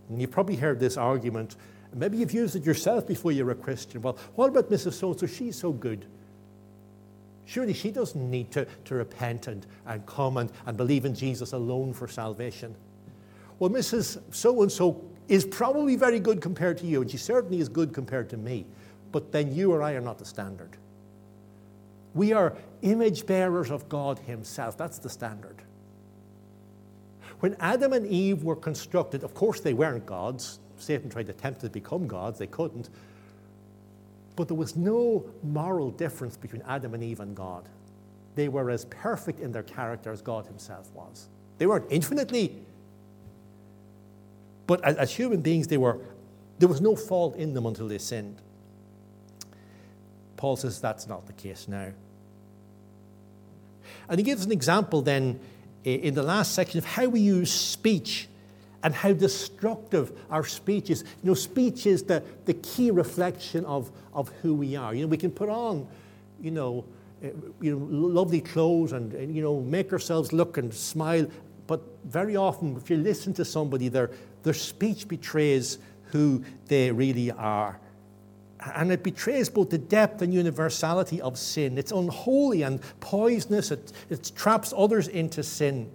And 0.10 0.22
you've 0.22 0.32
probably 0.32 0.58
heard 0.58 0.80
this 0.80 0.98
argument. 0.98 1.56
Maybe 1.94 2.18
you've 2.18 2.34
used 2.34 2.58
it 2.58 2.66
yourself 2.66 3.08
before 3.08 3.32
you 3.32 3.46
were 3.46 3.52
a 3.52 3.56
Christian. 3.56 4.02
Well, 4.02 4.18
what 4.36 4.50
about 4.50 4.70
Mrs. 4.70 4.94
So 4.94 5.12
and 5.12 5.20
so? 5.20 5.26
She's 5.26 5.56
so 5.56 5.72
good. 5.72 6.06
Surely 7.46 7.74
she 7.74 7.90
doesn't 7.90 8.30
need 8.30 8.52
to, 8.52 8.68
to 8.86 8.96
repent 8.96 9.48
and, 9.48 9.66
and 9.86 10.06
come 10.06 10.38
and, 10.38 10.52
and 10.66 10.76
believe 10.76 11.06
in 11.06 11.16
Jesus 11.16 11.54
alone 11.54 11.94
for 11.94 12.08
salvation. 12.08 12.76
Well, 13.60 13.70
Mrs. 13.70 14.22
So 14.32 14.62
and 14.62 14.72
so 14.72 15.02
is 15.30 15.46
probably 15.46 15.96
very 15.96 16.20
good 16.20 16.42
compared 16.42 16.78
to 16.80 16.86
you, 16.86 17.02
and 17.02 17.10
she 17.10 17.18
certainly 17.18 17.60
is 17.60 17.70
good 17.70 17.94
compared 17.94 18.30
to 18.32 18.38
me, 18.38 18.66
but 19.12 19.32
then 19.32 19.56
you 19.56 19.72
or 19.72 19.82
I 19.82 19.94
are 19.94 20.02
not 20.02 20.20
the 20.20 20.26
standard. 20.26 20.78
We 22.16 22.34
are 22.34 22.56
image 22.82 23.28
bearers 23.28 23.70
of 23.70 23.88
God 23.88 24.18
Himself. 24.20 24.78
That's 24.78 24.98
the 24.98 25.10
standard. 25.10 25.62
When 27.42 27.56
Adam 27.60 27.94
and 27.94 28.08
Eve 28.08 28.44
were 28.44 28.56
constructed, 28.56 29.24
of 29.24 29.36
course 29.36 29.60
they 29.60 29.74
weren't 29.74 30.06
gods. 30.06 30.60
Satan 30.78 31.10
tried 31.10 31.28
to 31.28 31.34
tempt 31.34 31.60
them 31.60 31.70
to 31.70 31.74
become 31.74 32.08
gods, 32.08 32.40
they 32.40 32.48
couldn't. 32.48 32.90
But 34.36 34.48
there 34.48 34.58
was 34.58 34.76
no 34.76 35.26
moral 35.44 35.92
difference 35.92 36.38
between 36.38 36.62
Adam 36.68 36.94
and 36.94 37.04
Eve 37.04 37.20
and 37.20 37.36
God. 37.36 37.68
They 38.36 38.48
were 38.48 38.70
as 38.70 38.86
perfect 38.86 39.40
in 39.40 39.52
their 39.52 39.64
character 39.64 40.12
as 40.12 40.22
God 40.22 40.46
Himself 40.46 40.92
was. 40.94 41.28
They 41.58 41.68
weren't 41.68 41.86
infinitely, 41.90 42.56
but 44.68 44.84
as, 44.84 44.96
as 44.98 45.14
human 45.14 45.42
beings, 45.42 45.68
they 45.68 45.78
were, 45.78 46.00
there 46.60 46.68
was 46.70 46.82
no 46.82 46.96
fault 46.96 47.36
in 47.36 47.54
them 47.54 47.66
until 47.66 47.88
they 47.88 47.98
sinned. 47.98 48.42
Paul 50.46 50.58
says 50.58 50.80
that's 50.80 51.08
not 51.08 51.26
the 51.26 51.34
case 51.34 51.68
now. 51.68 51.88
And 54.08 54.20
he 54.20 54.24
gives 54.24 54.46
an 54.46 54.52
example 54.52 55.02
then 55.02 55.40
in 55.84 56.14
the 56.14 56.22
last 56.22 56.54
section 56.54 56.78
of 56.78 56.86
how 56.86 57.08
we 57.08 57.20
use 57.20 57.52
speech 57.52 58.28
and 58.84 58.94
how 58.94 59.14
destructive 59.14 60.12
our 60.30 60.46
speech 60.46 60.92
is. 60.92 61.04
You 61.24 61.30
know, 61.30 61.34
speech 61.34 61.88
is 61.88 62.04
the, 62.04 62.22
the 62.46 62.54
key 62.54 62.92
reflection 62.92 63.66
of, 63.66 63.90
of 64.14 64.30
who 64.44 64.54
we 64.54 64.76
are. 64.76 64.94
You 64.94 65.02
know, 65.02 65.08
we 65.08 65.18
can 65.18 65.32
put 65.32 65.50
on, 65.50 65.88
you 66.40 66.52
know, 66.52 66.86
uh, 67.24 67.30
you 67.60 67.76
know, 67.76 67.84
lovely 67.90 68.42
clothes 68.42 68.92
and, 68.92 69.14
and, 69.14 69.36
you 69.36 69.42
know, 69.42 69.62
make 69.62 69.92
ourselves 69.92 70.32
look 70.32 70.60
and 70.60 70.72
smile. 70.72 71.26
But 71.66 71.82
very 72.04 72.36
often, 72.36 72.78
if 72.78 72.92
you 72.92 72.98
listen 72.98 73.34
to 73.34 73.46
somebody, 73.46 73.88
their, 73.88 74.12
their 74.44 74.54
speech 74.54 75.08
betrays 75.08 75.80
who 76.12 76.44
they 76.68 76.92
really 76.92 77.32
are. 77.32 77.80
And 78.74 78.92
it 78.92 79.04
betrays 79.04 79.50
both 79.50 79.70
the 79.70 79.78
depth 79.78 80.22
and 80.22 80.34
universality 80.34 81.22
of 81.22 81.38
sin. 81.38 81.78
It's 81.78 81.92
unholy 81.92 82.64
and 82.64 82.80
poisonous. 83.00 83.72
It, 83.72 83.92
it 84.10 84.32
traps 84.36 84.74
others 84.76 85.08
into 85.08 85.44
sin. 85.44 85.92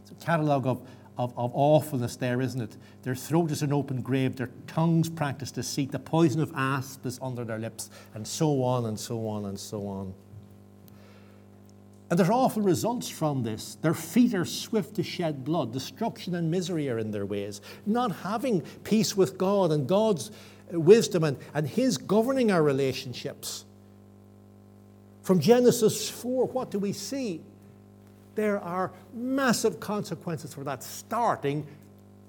It's 0.00 0.10
a 0.10 0.14
catalogue 0.14 0.66
of, 0.66 0.82
of, 1.16 1.32
of 1.38 1.52
awfulness 1.54 2.16
there, 2.16 2.40
isn't 2.40 2.60
it? 2.60 2.76
Their 3.02 3.14
throat 3.14 3.50
is 3.52 3.62
an 3.62 3.72
open 3.72 4.02
grave. 4.02 4.36
Their 4.36 4.50
tongues 4.66 5.08
practice 5.08 5.52
deceit. 5.52 5.92
The 5.92 5.98
poison 5.98 6.40
of 6.40 6.52
asp 6.56 7.06
is 7.06 7.18
under 7.22 7.44
their 7.44 7.58
lips, 7.58 7.90
and 8.14 8.26
so 8.26 8.62
on 8.62 8.86
and 8.86 8.98
so 8.98 9.28
on 9.28 9.44
and 9.44 9.58
so 9.58 9.86
on. 9.86 10.14
And 12.10 12.18
there's 12.18 12.30
awful 12.30 12.62
results 12.62 13.08
from 13.08 13.42
this. 13.42 13.76
Their 13.82 13.92
feet 13.92 14.32
are 14.32 14.46
swift 14.46 14.96
to 14.96 15.02
shed 15.02 15.44
blood. 15.44 15.72
Destruction 15.72 16.34
and 16.34 16.50
misery 16.50 16.88
are 16.88 16.98
in 16.98 17.10
their 17.10 17.26
ways. 17.26 17.60
Not 17.84 18.12
having 18.12 18.62
peace 18.82 19.14
with 19.14 19.36
God 19.36 19.72
and 19.72 19.86
God's 19.86 20.30
wisdom 20.72 21.24
and, 21.24 21.36
and 21.54 21.68
His 21.68 21.98
governing 21.98 22.50
our 22.50 22.62
relationships. 22.62 23.64
From 25.22 25.40
Genesis 25.40 26.08
4, 26.08 26.46
what 26.46 26.70
do 26.70 26.78
we 26.78 26.92
see? 26.92 27.42
There 28.34 28.58
are 28.60 28.92
massive 29.12 29.80
consequences 29.80 30.54
for 30.54 30.64
that, 30.64 30.82
starting, 30.82 31.66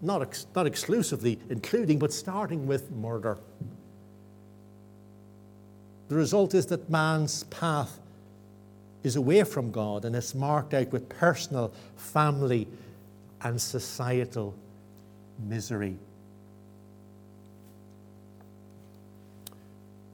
not, 0.01 0.22
ex- 0.22 0.48
not 0.55 0.65
exclusively 0.65 1.39
including, 1.50 2.00
but 2.00 2.12
starting 2.12 2.67
with 2.67 2.91
murder. 2.91 3.38
The 6.10 6.15
result 6.15 6.55
is 6.55 6.65
that 6.67 6.89
man's 6.89 7.43
path 7.46 8.00
is 9.03 9.15
away 9.15 9.43
from 9.43 9.72
God 9.72 10.03
and 10.03 10.15
it's 10.15 10.36
marked 10.36 10.74
out 10.74 10.91
with 10.91 11.08
personal, 11.08 11.72
family, 11.96 12.67
and 13.41 13.62
societal 13.62 14.55
misery. 15.48 15.98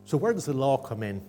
So, 0.05 0.17
where 0.17 0.33
does 0.33 0.45
the 0.45 0.53
law 0.53 0.77
come 0.77 1.03
in? 1.03 1.21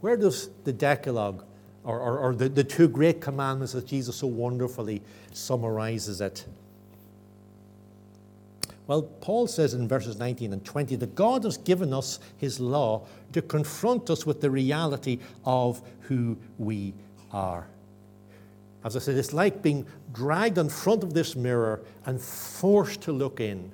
Where 0.00 0.16
does 0.16 0.48
the 0.64 0.72
Decalogue 0.72 1.44
or, 1.84 2.00
or, 2.00 2.18
or 2.18 2.34
the, 2.34 2.48
the 2.48 2.64
two 2.64 2.88
great 2.88 3.20
commandments 3.20 3.72
that 3.74 3.86
Jesus 3.86 4.16
so 4.16 4.26
wonderfully 4.26 5.02
summarizes 5.32 6.20
it? 6.20 6.46
Well, 8.86 9.02
Paul 9.02 9.46
says 9.46 9.74
in 9.74 9.86
verses 9.86 10.18
19 10.18 10.52
and 10.52 10.64
20 10.64 10.96
that 10.96 11.14
God 11.14 11.44
has 11.44 11.56
given 11.58 11.92
us 11.92 12.18
his 12.38 12.58
law 12.58 13.06
to 13.32 13.40
confront 13.40 14.10
us 14.10 14.26
with 14.26 14.40
the 14.40 14.50
reality 14.50 15.20
of 15.44 15.80
who 16.00 16.36
we 16.58 16.94
are. 17.30 17.68
As 18.82 18.96
I 18.96 18.98
said, 18.98 19.16
it's 19.16 19.32
like 19.32 19.62
being 19.62 19.86
dragged 20.12 20.58
in 20.58 20.68
front 20.68 21.02
of 21.02 21.14
this 21.14 21.36
mirror 21.36 21.82
and 22.06 22.20
forced 22.20 23.02
to 23.02 23.12
look 23.12 23.38
in. 23.38 23.70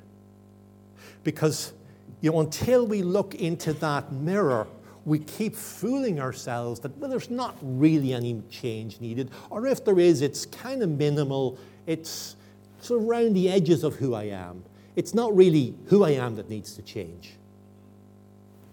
Because 1.24 1.72
you 2.20 2.32
know, 2.32 2.40
until 2.40 2.86
we 2.86 3.02
look 3.02 3.34
into 3.34 3.72
that 3.74 4.12
mirror, 4.12 4.66
we 5.04 5.20
keep 5.20 5.54
fooling 5.54 6.20
ourselves 6.20 6.80
that, 6.80 6.96
well, 6.98 7.08
there's 7.08 7.30
not 7.30 7.56
really 7.62 8.12
any 8.12 8.42
change 8.50 9.00
needed, 9.00 9.30
or 9.50 9.66
if 9.66 9.84
there 9.84 9.98
is, 9.98 10.22
it's 10.22 10.46
kind 10.46 10.82
of 10.82 10.88
minimal. 10.90 11.58
It's, 11.86 12.36
sort 12.80 13.02
of 13.02 13.08
around 13.08 13.34
the 13.34 13.50
edges 13.50 13.84
of 13.84 13.96
who 13.96 14.14
I 14.14 14.24
am. 14.24 14.64
It's 14.96 15.14
not 15.14 15.36
really 15.36 15.74
who 15.86 16.04
I 16.04 16.10
am 16.10 16.36
that 16.36 16.48
needs 16.48 16.74
to 16.74 16.82
change. 16.82 17.34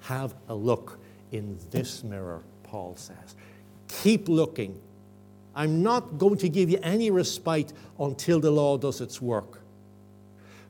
Have 0.02 0.34
a 0.50 0.56
look 0.56 1.00
in 1.32 1.58
this 1.72 2.04
mirror, 2.04 2.42
Paul 2.64 2.96
says. 2.96 3.36
Keep 3.88 4.30
looking. 4.30 4.80
I'm 5.56 5.84
not 5.84 6.18
going 6.18 6.38
to 6.38 6.50
give 6.50 6.70
you 6.70 6.80
any 6.82 7.12
respite 7.12 7.74
until 8.00 8.40
the 8.40 8.52
law 8.52 8.78
does 8.78 9.02
its 9.02 9.22
work. 9.22 9.62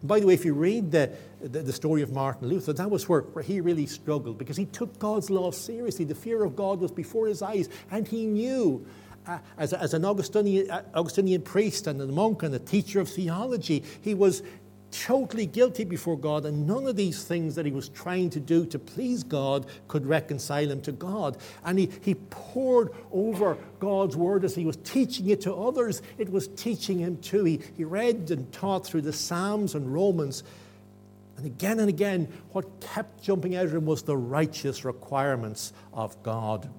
By 0.03 0.19
the 0.19 0.27
way, 0.27 0.33
if 0.33 0.43
you 0.43 0.53
read 0.53 0.91
the, 0.91 1.11
the, 1.43 1.61
the, 1.61 1.73
story 1.73 2.01
of 2.01 2.11
Martin 2.11 2.47
Luther, 2.47 2.73
that 2.73 2.89
was 2.89 3.07
where, 3.09 3.21
where 3.21 3.43
he 3.43 3.61
really 3.61 3.85
struggled 3.85 4.37
because 4.37 4.57
he 4.57 4.65
took 4.65 4.97
God's 4.99 5.29
law 5.29 5.51
seriously. 5.51 6.05
The 6.05 6.15
fear 6.15 6.43
of 6.43 6.55
God 6.55 6.79
was 6.79 6.91
before 6.91 7.27
his 7.27 7.41
eyes, 7.41 7.69
and 7.91 8.07
he 8.07 8.25
knew. 8.25 8.85
Uh, 9.25 9.37
as, 9.57 9.71
as 9.71 9.93
an 9.93 10.03
Augustinian, 10.03 10.69
uh, 10.69 10.83
Augustinian 10.93 11.41
priest 11.41 11.87
and 11.87 12.01
a 12.01 12.05
monk 12.07 12.43
and 12.43 12.53
a 12.53 12.59
teacher 12.59 12.99
of 12.99 13.07
theology, 13.07 13.81
he 14.01 14.13
was 14.13 14.43
totally 14.93 15.45
guilty 15.45 15.83
before 15.83 16.17
God, 16.17 16.45
and 16.45 16.67
none 16.67 16.87
of 16.87 16.95
these 16.95 17.23
things 17.23 17.55
that 17.55 17.65
he 17.65 17.71
was 17.71 17.89
trying 17.89 18.29
to 18.31 18.39
do 18.39 18.65
to 18.67 18.79
please 18.79 19.23
God 19.23 19.65
could 19.87 20.05
reconcile 20.05 20.69
him 20.69 20.81
to 20.81 20.91
God. 20.91 21.37
And 21.65 21.79
he, 21.79 21.89
he 22.01 22.15
pored 22.15 22.91
over 23.11 23.57
God's 23.79 24.15
word 24.15 24.45
as 24.45 24.55
he 24.55 24.65
was 24.65 24.77
teaching 24.77 25.29
it 25.29 25.41
to 25.41 25.53
others, 25.55 26.01
it 26.17 26.29
was 26.29 26.47
teaching 26.49 26.99
him 26.99 27.17
too. 27.17 27.43
He, 27.43 27.61
he 27.75 27.83
read 27.83 28.29
and 28.31 28.51
taught 28.53 28.85
through 28.85 29.01
the 29.01 29.13
Psalms 29.13 29.75
and 29.75 29.91
Romans. 29.91 30.43
And 31.43 31.51
again 31.51 31.81
and 31.81 31.89
again, 31.89 32.29
what 32.53 32.79
kept 32.79 33.21
jumping 33.21 33.57
out 33.57 33.65
at 33.65 33.73
him 33.73 33.85
was 33.85 34.03
the 34.03 34.15
righteous 34.15 34.85
requirements 34.85 35.73
of 35.91 36.23
God. 36.23 36.69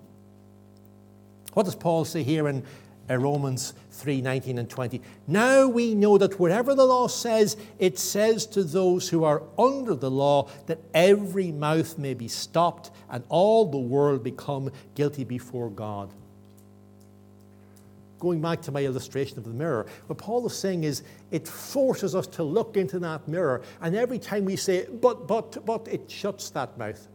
What 1.52 1.64
does 1.64 1.74
Paul 1.74 2.06
say 2.06 2.22
here 2.22 2.48
in 2.48 2.64
Romans 3.10 3.74
3 3.90 4.22
19 4.22 4.58
and 4.58 4.70
20. 4.70 5.02
Now 5.26 5.68
we 5.68 5.94
know 5.94 6.16
that 6.16 6.40
whatever 6.40 6.74
the 6.74 6.86
law 6.86 7.08
says, 7.08 7.58
it 7.78 7.98
says 7.98 8.46
to 8.46 8.64
those 8.64 9.10
who 9.10 9.24
are 9.24 9.42
under 9.58 9.94
the 9.94 10.10
law 10.10 10.48
that 10.64 10.78
every 10.94 11.52
mouth 11.52 11.98
may 11.98 12.14
be 12.14 12.28
stopped 12.28 12.90
and 13.10 13.22
all 13.28 13.66
the 13.66 13.76
world 13.76 14.24
become 14.24 14.72
guilty 14.94 15.24
before 15.24 15.68
God. 15.68 16.10
Going 18.18 18.40
back 18.40 18.62
to 18.62 18.72
my 18.72 18.82
illustration 18.84 19.38
of 19.38 19.44
the 19.44 19.50
mirror, 19.50 19.86
what 20.06 20.18
Paul 20.18 20.46
is 20.46 20.56
saying 20.56 20.84
is 20.84 21.02
it 21.30 21.46
forces 21.46 22.14
us 22.14 22.26
to 22.28 22.42
look 22.42 22.76
into 22.76 22.98
that 23.00 23.26
mirror, 23.28 23.62
and 23.80 23.94
every 23.94 24.18
time 24.18 24.44
we 24.44 24.56
say, 24.56 24.86
but, 24.86 25.26
but, 25.26 25.64
but, 25.66 25.88
it 25.88 26.10
shuts 26.10 26.50
that 26.50 26.78
mouth. 26.78 27.08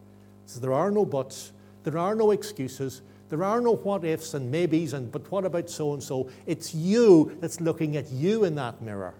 So 0.46 0.60
there 0.60 0.74
are 0.74 0.92
no 0.92 1.06
buts, 1.06 1.52
there 1.84 1.98
are 1.98 2.16
no 2.16 2.32
excuses, 2.32 3.02
there 3.30 3.44
are 3.44 3.62
no 3.62 3.76
what 3.76 4.04
ifs 4.04 4.34
and 4.34 4.52
maybes 4.52 4.94
and 4.94 5.12
but 5.12 5.32
what 5.32 5.46
about 5.46 5.70
so 5.70 5.94
and 5.94 6.02
so. 6.02 6.30
It's 6.48 6.74
you 6.74 7.38
that's 7.40 7.62
looking 7.62 7.96
at 7.96 8.12
you 8.12 8.44
in 8.44 8.56
that 8.56 8.82
mirror. 8.82 9.14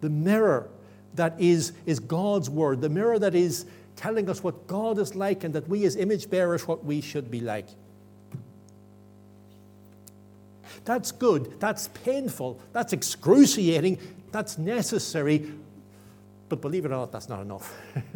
The 0.00 0.10
mirror 0.10 0.68
that 1.14 1.40
is, 1.40 1.72
is 1.86 2.00
God's 2.00 2.50
word, 2.50 2.80
the 2.80 2.88
mirror 2.88 3.18
that 3.18 3.34
is 3.34 3.66
telling 3.94 4.28
us 4.28 4.42
what 4.42 4.66
God 4.66 4.98
is 4.98 5.14
like 5.14 5.44
and 5.44 5.54
that 5.54 5.68
we 5.68 5.84
as 5.84 5.94
image 5.94 6.28
bearers 6.28 6.66
what 6.66 6.84
we 6.84 7.00
should 7.00 7.30
be 7.30 7.40
like. 7.40 7.68
That's 10.84 11.12
good, 11.12 11.60
that's 11.60 11.88
painful, 11.88 12.60
that's 12.72 12.92
excruciating, 12.92 13.98
that's 14.32 14.58
necessary, 14.58 15.52
but 16.48 16.60
believe 16.60 16.84
it 16.84 16.88
or 16.88 16.96
not, 16.96 17.12
that's 17.12 17.28
not 17.28 17.40
enough. 17.40 17.72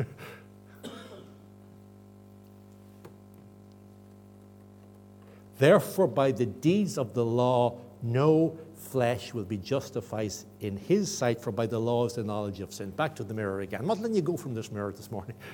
Therefore, 5.59 6.07
by 6.07 6.33
the 6.33 6.47
deeds 6.47 6.99
of 6.99 7.15
the 7.15 7.25
law, 7.25 7.79
no 8.03 8.59
flesh 8.77 9.33
will 9.33 9.45
be 9.45 9.57
justified 9.57 10.33
in 10.61 10.77
his 10.77 11.17
sight, 11.17 11.41
for 11.41 11.51
by 11.51 11.67
the 11.67 11.79
law 11.79 12.05
is 12.05 12.15
the 12.15 12.25
knowledge 12.25 12.61
of 12.61 12.73
sin. 12.73 12.91
Back 12.91 13.17
to 13.17 13.25
the 13.25 13.33
mirror 13.33 13.61
again. 13.61 13.81
I'm 13.81 13.87
not 13.87 13.99
letting 13.99 14.17
you 14.17 14.23
go 14.23 14.37
from 14.37 14.55
this 14.55 14.71
mirror 14.71 14.93
this 14.93 15.11
morning. 15.11 15.37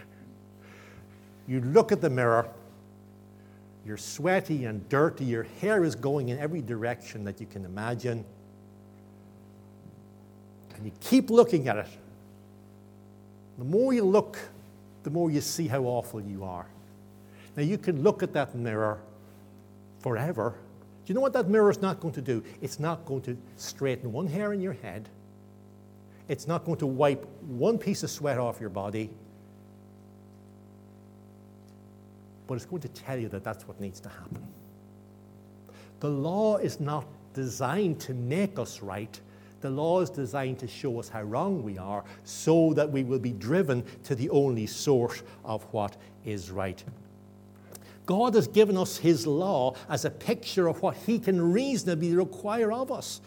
You 1.48 1.60
look 1.60 1.90
at 1.90 2.00
the 2.00 2.08
mirror, 2.08 2.48
you're 3.84 3.96
sweaty 3.96 4.64
and 4.64 4.88
dirty, 4.88 5.24
your 5.24 5.44
hair 5.60 5.84
is 5.84 5.94
going 5.94 6.28
in 6.28 6.38
every 6.38 6.60
direction 6.60 7.24
that 7.24 7.40
you 7.40 7.46
can 7.46 7.64
imagine. 7.64 8.24
And 10.76 10.84
you 10.84 10.92
keep 11.00 11.30
looking 11.30 11.68
at 11.68 11.76
it. 11.76 11.88
The 13.58 13.64
more 13.64 13.92
you 13.92 14.04
look, 14.04 14.38
the 15.02 15.10
more 15.10 15.30
you 15.30 15.40
see 15.40 15.68
how 15.68 15.82
awful 15.82 16.20
you 16.20 16.44
are. 16.44 16.66
Now, 17.56 17.62
you 17.62 17.76
can 17.76 18.02
look 18.02 18.22
at 18.22 18.32
that 18.32 18.54
mirror 18.54 18.98
forever. 20.00 20.54
Do 21.04 21.12
you 21.12 21.14
know 21.14 21.20
what 21.20 21.32
that 21.34 21.48
mirror 21.48 21.70
is 21.70 21.82
not 21.82 22.00
going 22.00 22.14
to 22.14 22.22
do? 22.22 22.42
It's 22.60 22.78
not 22.78 23.04
going 23.04 23.22
to 23.22 23.36
straighten 23.56 24.12
one 24.12 24.26
hair 24.26 24.52
in 24.52 24.60
your 24.60 24.72
head. 24.72 25.08
It's 26.28 26.46
not 26.46 26.64
going 26.64 26.78
to 26.78 26.86
wipe 26.86 27.26
one 27.42 27.78
piece 27.78 28.02
of 28.02 28.10
sweat 28.10 28.38
off 28.38 28.60
your 28.60 28.70
body. 28.70 29.10
But 32.52 32.56
it's 32.56 32.66
going 32.66 32.82
to 32.82 32.88
tell 32.88 33.18
you 33.18 33.30
that 33.30 33.44
that's 33.44 33.66
what 33.66 33.80
needs 33.80 33.98
to 34.00 34.10
happen. 34.10 34.46
The 36.00 36.10
law 36.10 36.58
is 36.58 36.80
not 36.80 37.06
designed 37.32 37.98
to 38.00 38.12
make 38.12 38.58
us 38.58 38.82
right. 38.82 39.18
The 39.62 39.70
law 39.70 40.02
is 40.02 40.10
designed 40.10 40.58
to 40.58 40.68
show 40.68 41.00
us 41.00 41.08
how 41.08 41.22
wrong 41.22 41.62
we 41.62 41.78
are 41.78 42.04
so 42.24 42.74
that 42.74 42.92
we 42.92 43.04
will 43.04 43.20
be 43.20 43.32
driven 43.32 43.82
to 44.04 44.14
the 44.14 44.28
only 44.28 44.66
source 44.66 45.22
of 45.46 45.62
what 45.72 45.96
is 46.26 46.50
right. 46.50 46.84
God 48.04 48.34
has 48.34 48.48
given 48.48 48.76
us 48.76 48.98
His 48.98 49.26
law 49.26 49.74
as 49.88 50.04
a 50.04 50.10
picture 50.10 50.68
of 50.68 50.82
what 50.82 50.94
He 50.94 51.18
can 51.18 51.54
reasonably 51.54 52.14
require 52.14 52.70
of 52.70 52.92
us 52.92 53.22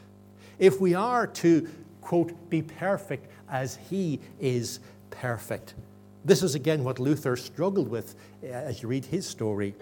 if 0.59 0.79
we 0.79 0.93
are 0.93 1.25
to, 1.25 1.67
quote, 2.01 2.51
be 2.51 2.61
perfect 2.61 3.31
as 3.49 3.79
He 3.89 4.19
is 4.39 4.81
perfect. 5.09 5.73
This 6.25 6.41
is 6.41 6.55
again 6.55 6.83
what 6.83 6.99
Luther 6.99 7.37
struggled 7.37 7.87
with 7.87 8.15
uh, 8.43 8.47
as 8.47 8.81
you 8.81 8.89
read 8.89 9.05
his 9.05 9.27
story. 9.27 9.75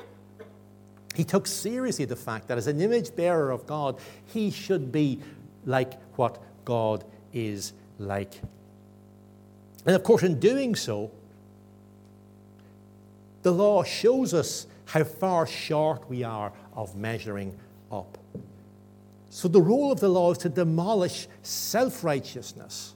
He 1.16 1.24
took 1.24 1.48
seriously 1.48 2.06
the 2.06 2.18
fact 2.18 2.50
that 2.50 2.58
as 2.58 2.68
an 2.68 2.82
image 2.82 3.16
bearer 3.16 3.50
of 3.50 3.66
God, 3.66 4.00
he 4.26 4.52
should 4.52 4.92
be 4.92 5.20
like 5.66 5.94
what 6.18 6.42
God 6.66 7.06
is 7.32 7.72
like. 7.98 8.42
And 9.86 9.96
of 9.96 10.04
course, 10.04 10.24
in 10.24 10.40
doing 10.40 10.76
so, 10.76 11.12
the 13.44 13.52
law 13.52 13.84
shows 13.84 14.34
us 14.34 14.68
how 14.86 15.04
far 15.04 15.48
short 15.48 16.10
we 16.10 16.24
are 16.24 16.52
of 16.76 16.96
measuring 16.96 17.58
up. 17.92 18.18
So, 19.30 19.48
the 19.48 19.62
role 19.62 19.92
of 19.92 20.00
the 20.00 20.10
law 20.10 20.32
is 20.32 20.38
to 20.40 20.50
demolish 20.50 21.28
self 21.42 22.04
righteousness. 22.04 22.94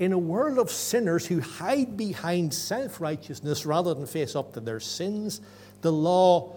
In 0.00 0.14
a 0.14 0.18
world 0.18 0.58
of 0.58 0.70
sinners 0.70 1.26
who 1.26 1.40
hide 1.40 1.94
behind 1.94 2.54
self 2.54 3.02
righteousness 3.02 3.66
rather 3.66 3.92
than 3.92 4.06
face 4.06 4.34
up 4.34 4.54
to 4.54 4.60
their 4.60 4.80
sins, 4.80 5.42
the 5.82 5.92
law 5.92 6.54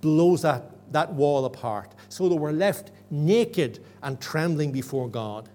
blows 0.00 0.42
that, 0.42 0.92
that 0.92 1.12
wall 1.12 1.44
apart 1.44 1.92
so 2.08 2.28
that 2.28 2.36
we're 2.36 2.52
left 2.52 2.92
naked 3.10 3.84
and 4.02 4.20
trembling 4.20 4.70
before 4.70 5.08
God. 5.08 5.48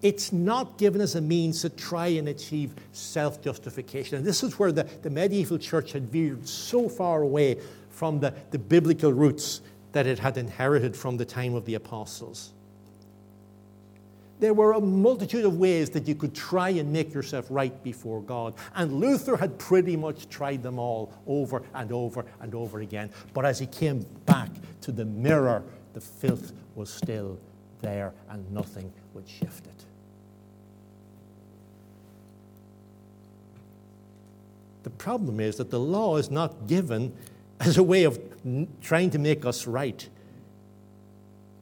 It's 0.00 0.32
not 0.32 0.78
given 0.78 1.00
as 1.00 1.16
a 1.16 1.20
means 1.20 1.62
to 1.62 1.70
try 1.70 2.06
and 2.06 2.28
achieve 2.28 2.72
self 2.92 3.42
justification. 3.42 4.18
And 4.18 4.24
this 4.24 4.44
is 4.44 4.56
where 4.56 4.70
the, 4.70 4.84
the 5.02 5.10
medieval 5.10 5.58
church 5.58 5.90
had 5.90 6.08
veered 6.12 6.46
so 6.46 6.88
far 6.88 7.22
away 7.22 7.58
from 7.90 8.20
the, 8.20 8.32
the 8.52 8.60
biblical 8.60 9.12
roots 9.12 9.60
that 9.90 10.06
it 10.06 10.20
had 10.20 10.38
inherited 10.38 10.96
from 10.96 11.16
the 11.16 11.24
time 11.24 11.54
of 11.54 11.64
the 11.64 11.74
apostles. 11.74 12.53
There 14.40 14.52
were 14.52 14.72
a 14.72 14.80
multitude 14.80 15.44
of 15.44 15.58
ways 15.58 15.90
that 15.90 16.08
you 16.08 16.14
could 16.14 16.34
try 16.34 16.70
and 16.70 16.92
make 16.92 17.14
yourself 17.14 17.46
right 17.50 17.82
before 17.82 18.20
God. 18.20 18.54
And 18.74 18.94
Luther 18.94 19.36
had 19.36 19.58
pretty 19.58 19.96
much 19.96 20.28
tried 20.28 20.62
them 20.62 20.78
all 20.78 21.12
over 21.26 21.62
and 21.74 21.92
over 21.92 22.24
and 22.40 22.54
over 22.54 22.80
again. 22.80 23.10
But 23.32 23.44
as 23.44 23.58
he 23.58 23.66
came 23.66 24.04
back 24.26 24.50
to 24.82 24.92
the 24.92 25.04
mirror, 25.04 25.62
the 25.92 26.00
filth 26.00 26.52
was 26.74 26.92
still 26.92 27.38
there 27.80 28.12
and 28.28 28.50
nothing 28.50 28.92
would 29.14 29.28
shift 29.28 29.66
it. 29.66 29.84
The 34.82 34.90
problem 34.90 35.40
is 35.40 35.56
that 35.56 35.70
the 35.70 35.80
law 35.80 36.16
is 36.16 36.30
not 36.30 36.66
given 36.66 37.14
as 37.60 37.78
a 37.78 37.82
way 37.82 38.04
of 38.04 38.18
trying 38.82 39.10
to 39.10 39.18
make 39.18 39.46
us 39.46 39.66
right. 39.66 40.08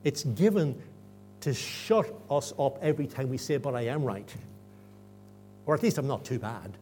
It's 0.04 0.24
given 0.24 0.82
to 1.42 1.54
shut 1.54 2.12
us 2.30 2.52
up 2.58 2.78
every 2.82 3.06
time 3.06 3.28
we 3.28 3.38
say, 3.38 3.58
But 3.58 3.74
I 3.74 3.82
am 3.82 4.04
right. 4.04 4.28
Or 5.66 5.74
at 5.74 5.82
least 5.82 5.98
I'm 5.98 6.06
not 6.08 6.24
too 6.24 6.38
bad. 6.38 6.76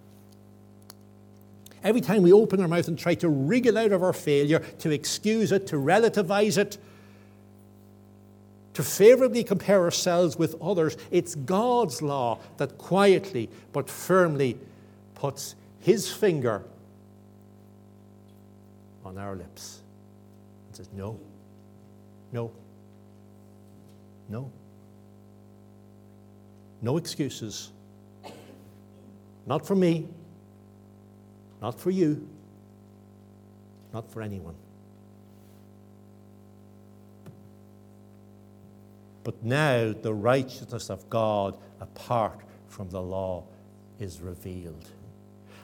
Every 1.82 2.00
time 2.00 2.22
we 2.22 2.32
open 2.32 2.60
our 2.60 2.68
mouth 2.68 2.88
and 2.88 2.98
try 2.98 3.14
to 3.16 3.28
wriggle 3.28 3.78
out 3.78 3.92
of 3.92 4.02
our 4.02 4.12
failure, 4.12 4.58
to 4.80 4.90
excuse 4.90 5.50
it, 5.50 5.66
to 5.68 5.76
relativize 5.76 6.58
it, 6.58 6.76
to 8.74 8.82
favorably 8.82 9.44
compare 9.44 9.82
ourselves 9.82 10.36
with 10.36 10.54
others, 10.62 10.96
it's 11.10 11.34
God's 11.34 12.02
law 12.02 12.38
that 12.58 12.78
quietly 12.78 13.48
but 13.72 13.88
firmly 13.88 14.58
puts 15.14 15.54
his 15.80 16.12
finger 16.12 16.62
on 19.04 19.18
our 19.18 19.34
lips 19.34 19.80
and 20.68 20.76
says, 20.76 20.88
No, 20.94 21.18
no, 22.32 22.50
no. 24.30 24.50
No 26.80 26.96
excuses. 26.96 27.72
Not 29.46 29.66
for 29.66 29.74
me. 29.74 30.08
Not 31.60 31.78
for 31.78 31.90
you. 31.90 32.26
Not 33.92 34.10
for 34.10 34.22
anyone. 34.22 34.54
But 39.24 39.42
now 39.44 39.92
the 39.92 40.14
righteousness 40.14 40.88
of 40.88 41.10
God 41.10 41.58
apart 41.80 42.40
from 42.68 42.88
the 42.88 43.02
law 43.02 43.44
is 43.98 44.20
revealed. 44.20 44.88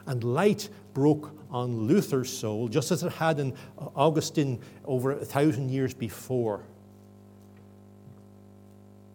And 0.05 0.23
light 0.23 0.69
broke 0.93 1.35
on 1.49 1.87
Luther's 1.87 2.31
soul, 2.31 2.67
just 2.67 2.91
as 2.91 3.03
it 3.03 3.13
had 3.13 3.39
in 3.39 3.53
Augustine 3.95 4.59
over 4.85 5.13
a 5.13 5.25
thousand 5.25 5.69
years 5.69 5.93
before 5.93 6.63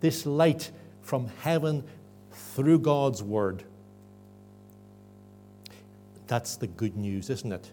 this 0.03 0.27
light 0.27 0.71
from 1.01 1.29
heaven 1.41 1.83
through 2.33 2.81
God's 2.81 3.23
word. 3.23 3.63
That's 6.27 6.57
the 6.57 6.67
good 6.67 6.97
news, 6.97 7.31
isn't 7.31 7.53
it? 7.53 7.71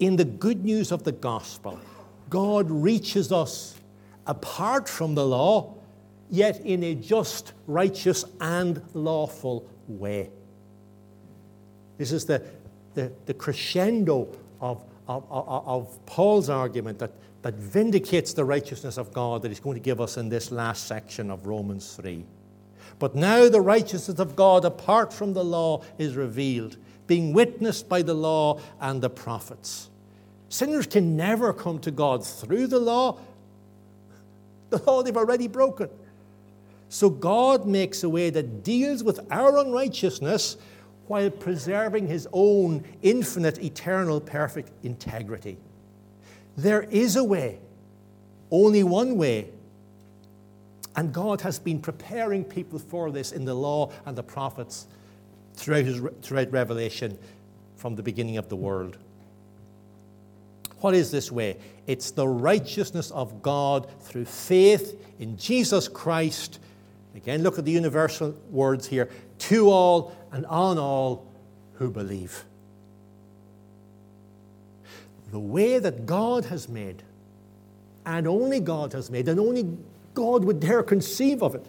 In 0.00 0.16
the 0.16 0.24
good 0.24 0.64
news 0.64 0.92
of 0.92 1.04
the 1.04 1.12
gospel, 1.12 1.80
God 2.28 2.70
reaches 2.70 3.32
us 3.32 3.76
apart 4.26 4.88
from 4.88 5.14
the 5.14 5.24
law, 5.24 5.74
yet 6.28 6.60
in 6.60 6.82
a 6.82 6.94
just, 6.94 7.52
righteous, 7.66 8.24
and 8.40 8.82
lawful 8.92 9.68
way. 9.86 10.30
This 11.98 12.10
is 12.10 12.24
the, 12.26 12.42
the, 12.94 13.12
the 13.26 13.34
crescendo 13.34 14.28
of, 14.60 14.82
of, 15.06 15.24
of, 15.30 15.48
of 15.68 16.06
Paul's 16.06 16.48
argument 16.48 16.98
that 16.98 17.12
that 17.44 17.56
vindicates 17.56 18.32
the 18.32 18.42
righteousness 18.42 18.96
of 18.96 19.12
God 19.12 19.42
that 19.42 19.48
he's 19.50 19.60
going 19.60 19.74
to 19.74 19.80
give 19.80 20.00
us 20.00 20.16
in 20.16 20.30
this 20.30 20.50
last 20.50 20.86
section 20.86 21.30
of 21.30 21.46
Romans 21.46 21.94
3. 21.94 22.24
But 22.98 23.14
now 23.14 23.50
the 23.50 23.60
righteousness 23.60 24.18
of 24.18 24.34
God 24.34 24.64
apart 24.64 25.12
from 25.12 25.34
the 25.34 25.44
law 25.44 25.82
is 25.98 26.16
revealed, 26.16 26.78
being 27.06 27.34
witnessed 27.34 27.86
by 27.86 28.00
the 28.00 28.14
law 28.14 28.60
and 28.80 29.02
the 29.02 29.10
prophets. 29.10 29.90
Sinners 30.48 30.86
can 30.86 31.18
never 31.18 31.52
come 31.52 31.78
to 31.80 31.90
God 31.90 32.24
through 32.24 32.66
the 32.66 32.78
law, 32.78 33.18
the 34.70 34.78
law 34.78 35.02
they've 35.02 35.14
already 35.14 35.46
broken. 35.46 35.90
So 36.88 37.10
God 37.10 37.66
makes 37.66 38.04
a 38.04 38.08
way 38.08 38.30
that 38.30 38.64
deals 38.64 39.04
with 39.04 39.20
our 39.30 39.58
unrighteousness 39.58 40.56
while 41.08 41.28
preserving 41.28 42.06
his 42.06 42.26
own 42.32 42.84
infinite, 43.02 43.62
eternal, 43.62 44.18
perfect 44.18 44.70
integrity. 44.82 45.58
There 46.56 46.82
is 46.82 47.16
a 47.16 47.24
way, 47.24 47.58
only 48.50 48.82
one 48.82 49.16
way. 49.16 49.50
And 50.96 51.12
God 51.12 51.40
has 51.40 51.58
been 51.58 51.80
preparing 51.80 52.44
people 52.44 52.78
for 52.78 53.10
this 53.10 53.32
in 53.32 53.44
the 53.44 53.54
law 53.54 53.90
and 54.06 54.16
the 54.16 54.22
prophets 54.22 54.86
throughout, 55.54 55.84
his, 55.84 56.00
throughout 56.22 56.52
Revelation 56.52 57.18
from 57.76 57.96
the 57.96 58.02
beginning 58.02 58.36
of 58.36 58.48
the 58.48 58.56
world. 58.56 58.96
What 60.80 60.94
is 60.94 61.10
this 61.10 61.32
way? 61.32 61.56
It's 61.86 62.10
the 62.10 62.28
righteousness 62.28 63.10
of 63.10 63.42
God 63.42 63.88
through 64.02 64.26
faith 64.26 65.00
in 65.18 65.36
Jesus 65.36 65.88
Christ. 65.88 66.60
Again, 67.16 67.42
look 67.42 67.58
at 67.58 67.64
the 67.64 67.72
universal 67.72 68.36
words 68.50 68.86
here 68.86 69.08
to 69.38 69.70
all 69.70 70.14
and 70.30 70.46
on 70.46 70.78
all 70.78 71.26
who 71.74 71.90
believe 71.90 72.44
the 75.34 75.40
way 75.40 75.80
that 75.80 76.06
God 76.06 76.44
has 76.44 76.68
made, 76.68 77.02
and 78.06 78.28
only 78.28 78.60
God 78.60 78.92
has 78.92 79.10
made, 79.10 79.26
and 79.26 79.40
only 79.40 79.76
God 80.14 80.44
would 80.44 80.60
dare 80.60 80.84
conceive 80.84 81.42
of 81.42 81.56
it, 81.56 81.66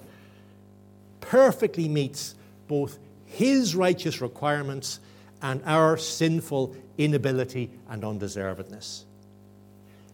perfectly 1.20 1.88
meets 1.88 2.36
both 2.68 3.00
His 3.26 3.76
righteous 3.76 4.22
requirements 4.22 5.00
and 5.42 5.64
our 5.66 5.98
sinful 5.98 6.76
inability 7.00 7.72
and 7.90 8.04
undeservedness. 8.04 9.06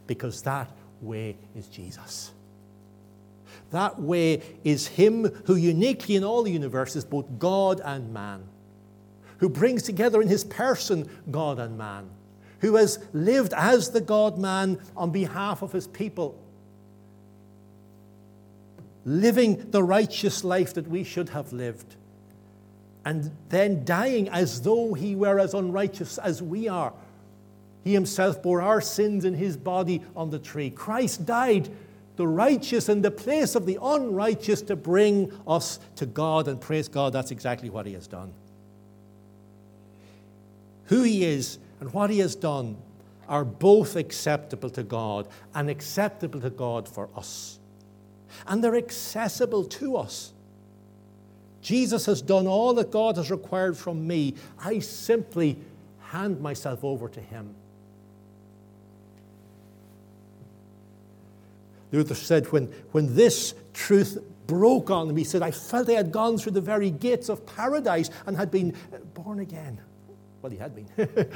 Because 0.07 0.43
that 0.43 0.71
way 1.01 1.35
is 1.53 1.67
Jesus. 1.67 2.31
That 3.71 3.99
way 3.99 4.43
is 4.63 4.87
Him 4.87 5.25
who 5.45 5.55
uniquely 5.55 6.15
in 6.15 6.23
all 6.23 6.43
the 6.43 6.51
universe 6.51 6.95
is 6.95 7.03
both 7.03 7.25
God 7.37 7.81
and 7.83 8.13
man, 8.13 8.43
who 9.39 9.49
brings 9.49 9.83
together 9.83 10.21
in 10.21 10.29
His 10.29 10.45
person 10.45 11.09
God 11.29 11.59
and 11.59 11.77
man, 11.77 12.09
who 12.61 12.75
has 12.75 12.99
lived 13.11 13.53
as 13.55 13.89
the 13.89 14.01
God 14.01 14.37
man 14.37 14.79
on 14.95 15.11
behalf 15.11 15.61
of 15.61 15.71
His 15.71 15.87
people, 15.87 16.39
living 19.03 19.71
the 19.71 19.83
righteous 19.83 20.43
life 20.43 20.75
that 20.75 20.87
we 20.87 21.03
should 21.03 21.29
have 21.29 21.51
lived, 21.51 21.95
and 23.03 23.31
then 23.49 23.83
dying 23.83 24.29
as 24.29 24.61
though 24.61 24.93
He 24.93 25.15
were 25.15 25.39
as 25.39 25.53
unrighteous 25.55 26.19
as 26.19 26.41
we 26.41 26.67
are. 26.67 26.93
He 27.83 27.93
Himself 27.93 28.43
bore 28.43 28.61
our 28.61 28.79
sins 28.79 29.25
in 29.25 29.33
His 29.33 29.57
body 29.57 30.03
on 30.15 30.29
the 30.29 30.39
tree. 30.39 30.69
Christ 30.69 31.25
died 31.25 31.67
the 32.15 32.27
righteous 32.27 32.89
in 32.89 33.01
the 33.01 33.09
place 33.09 33.55
of 33.55 33.65
the 33.65 33.79
unrighteous 33.81 34.61
to 34.63 34.75
bring 34.75 35.31
us 35.47 35.79
to 35.95 36.05
God. 36.05 36.47
And 36.47 36.61
praise 36.61 36.87
God, 36.87 37.11
that's 37.13 37.31
exactly 37.31 37.71
what 37.71 37.87
He 37.87 37.93
has 37.93 38.05
done. 38.05 38.33
Who 40.85 41.01
He 41.01 41.25
is 41.25 41.57
and 41.81 41.93
what 41.93 42.09
He 42.09 42.19
has 42.19 42.35
done 42.35 42.77
are 43.27 43.43
both 43.43 43.97
acceptable 43.97 44.69
to 44.69 44.83
God 44.83 45.27
and 45.53 45.69
acceptable 45.69 46.39
to 46.39 46.49
God 46.49 46.87
for 46.87 47.09
us. 47.15 47.59
And 48.47 48.63
they're 48.63 48.77
accessible 48.77 49.65
to 49.65 49.97
us. 49.97 50.31
Jesus 51.61 52.05
has 52.05 52.21
done 52.21 52.47
all 52.47 52.73
that 52.75 52.91
God 52.91 53.17
has 53.17 53.29
required 53.29 53.77
from 53.77 54.07
me. 54.07 54.35
I 54.63 54.79
simply 54.79 55.57
hand 55.99 56.39
myself 56.39 56.83
over 56.83 57.09
to 57.09 57.19
Him. 57.19 57.55
Luther 61.91 62.15
said, 62.15 62.51
when, 62.51 62.65
when 62.91 63.15
this 63.15 63.53
truth 63.73 64.17
broke 64.47 64.89
on 64.89 65.09
him, 65.09 65.17
he 65.17 65.23
said, 65.23 65.41
I 65.41 65.51
felt 65.51 65.89
I 65.89 65.93
had 65.93 66.11
gone 66.11 66.37
through 66.37 66.53
the 66.53 66.61
very 66.61 66.89
gates 66.89 67.29
of 67.29 67.45
paradise 67.45 68.09
and 68.25 68.37
had 68.37 68.49
been 68.49 68.75
uh, 68.93 68.97
born 69.13 69.39
again. 69.39 69.79
Well, 70.41 70.51
he 70.51 70.57
had 70.57 70.73
been. 70.73 70.87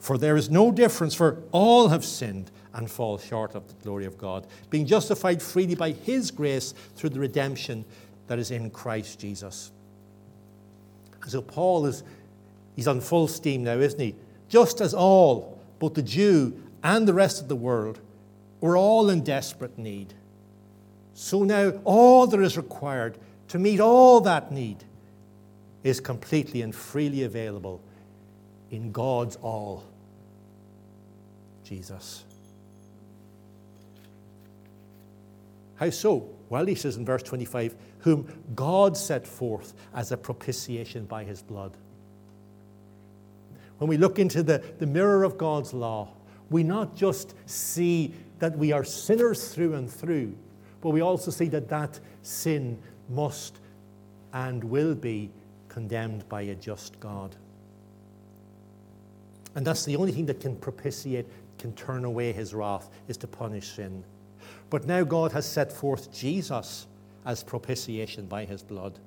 for 0.00 0.18
there 0.18 0.36
is 0.36 0.50
no 0.50 0.72
difference, 0.72 1.14
for 1.14 1.42
all 1.52 1.88
have 1.88 2.04
sinned 2.04 2.50
and 2.74 2.90
fall 2.90 3.18
short 3.18 3.54
of 3.54 3.68
the 3.68 3.74
glory 3.84 4.06
of 4.06 4.18
God, 4.18 4.46
being 4.68 4.86
justified 4.86 5.40
freely 5.40 5.74
by 5.74 5.92
his 5.92 6.30
grace 6.30 6.74
through 6.96 7.10
the 7.10 7.20
redemption 7.20 7.84
that 8.26 8.38
is 8.38 8.50
in 8.50 8.70
Christ 8.70 9.20
Jesus. 9.20 9.70
And 11.22 11.30
so 11.30 11.42
Paul 11.42 11.86
is 11.86 12.02
he's 12.74 12.88
on 12.88 13.00
full 13.00 13.28
steam 13.28 13.62
now, 13.62 13.76
isn't 13.76 14.00
he? 14.00 14.14
just 14.50 14.80
as 14.80 14.92
all, 14.92 15.58
both 15.78 15.94
the 15.94 16.02
Jew 16.02 16.60
and 16.82 17.08
the 17.08 17.14
rest 17.14 17.40
of 17.40 17.48
the 17.48 17.56
world, 17.56 18.00
were 18.60 18.76
all 18.76 19.08
in 19.08 19.22
desperate 19.22 19.78
need. 19.78 20.12
So 21.14 21.44
now 21.44 21.70
all 21.84 22.26
that 22.26 22.40
is 22.40 22.58
required 22.58 23.16
to 23.48 23.58
meet 23.58 23.80
all 23.80 24.20
that 24.22 24.52
need 24.52 24.84
is 25.82 26.00
completely 26.00 26.60
and 26.60 26.74
freely 26.74 27.22
available 27.22 27.80
in 28.70 28.92
God's 28.92 29.36
all, 29.36 29.84
Jesus. 31.64 32.24
How 35.76 35.90
so? 35.90 36.28
Well, 36.48 36.66
he 36.66 36.74
says 36.74 36.96
in 36.96 37.04
verse 37.04 37.22
25, 37.22 37.74
whom 38.00 38.42
God 38.54 38.96
set 38.96 39.26
forth 39.26 39.72
as 39.94 40.12
a 40.12 40.16
propitiation 40.16 41.04
by 41.04 41.24
his 41.24 41.42
blood 41.42 41.76
when 43.80 43.88
we 43.88 43.96
look 43.96 44.18
into 44.18 44.42
the, 44.42 44.62
the 44.78 44.86
mirror 44.86 45.24
of 45.24 45.38
God's 45.38 45.72
law, 45.72 46.10
we 46.50 46.62
not 46.62 46.94
just 46.94 47.34
see 47.46 48.12
that 48.38 48.56
we 48.58 48.72
are 48.72 48.84
sinners 48.84 49.54
through 49.54 49.72
and 49.72 49.90
through, 49.90 50.36
but 50.82 50.90
we 50.90 51.00
also 51.00 51.30
see 51.30 51.48
that 51.48 51.70
that 51.70 51.98
sin 52.20 52.78
must 53.08 53.58
and 54.34 54.62
will 54.62 54.94
be 54.94 55.30
condemned 55.70 56.28
by 56.28 56.42
a 56.42 56.54
just 56.54 57.00
God. 57.00 57.34
And 59.54 59.66
that's 59.66 59.84
the 59.84 59.96
only 59.96 60.12
thing 60.12 60.26
that 60.26 60.40
can 60.40 60.56
propitiate, 60.56 61.26
can 61.58 61.72
turn 61.74 62.04
away 62.04 62.32
his 62.32 62.54
wrath, 62.54 62.88
is 63.08 63.16
to 63.18 63.26
punish 63.26 63.68
sin. 63.68 64.04
But 64.68 64.86
now 64.86 65.02
God 65.02 65.32
has 65.32 65.46
set 65.46 65.72
forth 65.72 66.12
Jesus 66.12 66.86
as 67.26 67.42
propitiation 67.42 68.26
by 68.26 68.44
his 68.44 68.62
blood. 68.62 68.98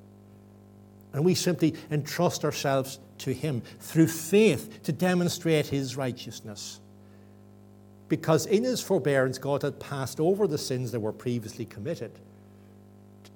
And 1.14 1.24
we 1.24 1.36
simply 1.36 1.76
entrust 1.92 2.44
ourselves 2.44 3.00
to 3.20 3.34
Him 3.34 3.62
through 3.80 4.08
faith 4.08 4.82
to 4.84 4.92
demonstrate 4.92 5.68
His 5.68 5.96
righteousness. 5.96 6.80
Because 8.10 8.48
in 8.48 8.64
His 8.64 8.82
forbearance, 8.82 9.38
God 9.38 9.62
had 9.62 9.80
passed 9.80 10.20
over 10.20 10.48
the 10.48 10.58
sins 10.58 10.92
that 10.92 11.00
were 11.00 11.14
previously 11.14 11.66
committed 11.66 12.12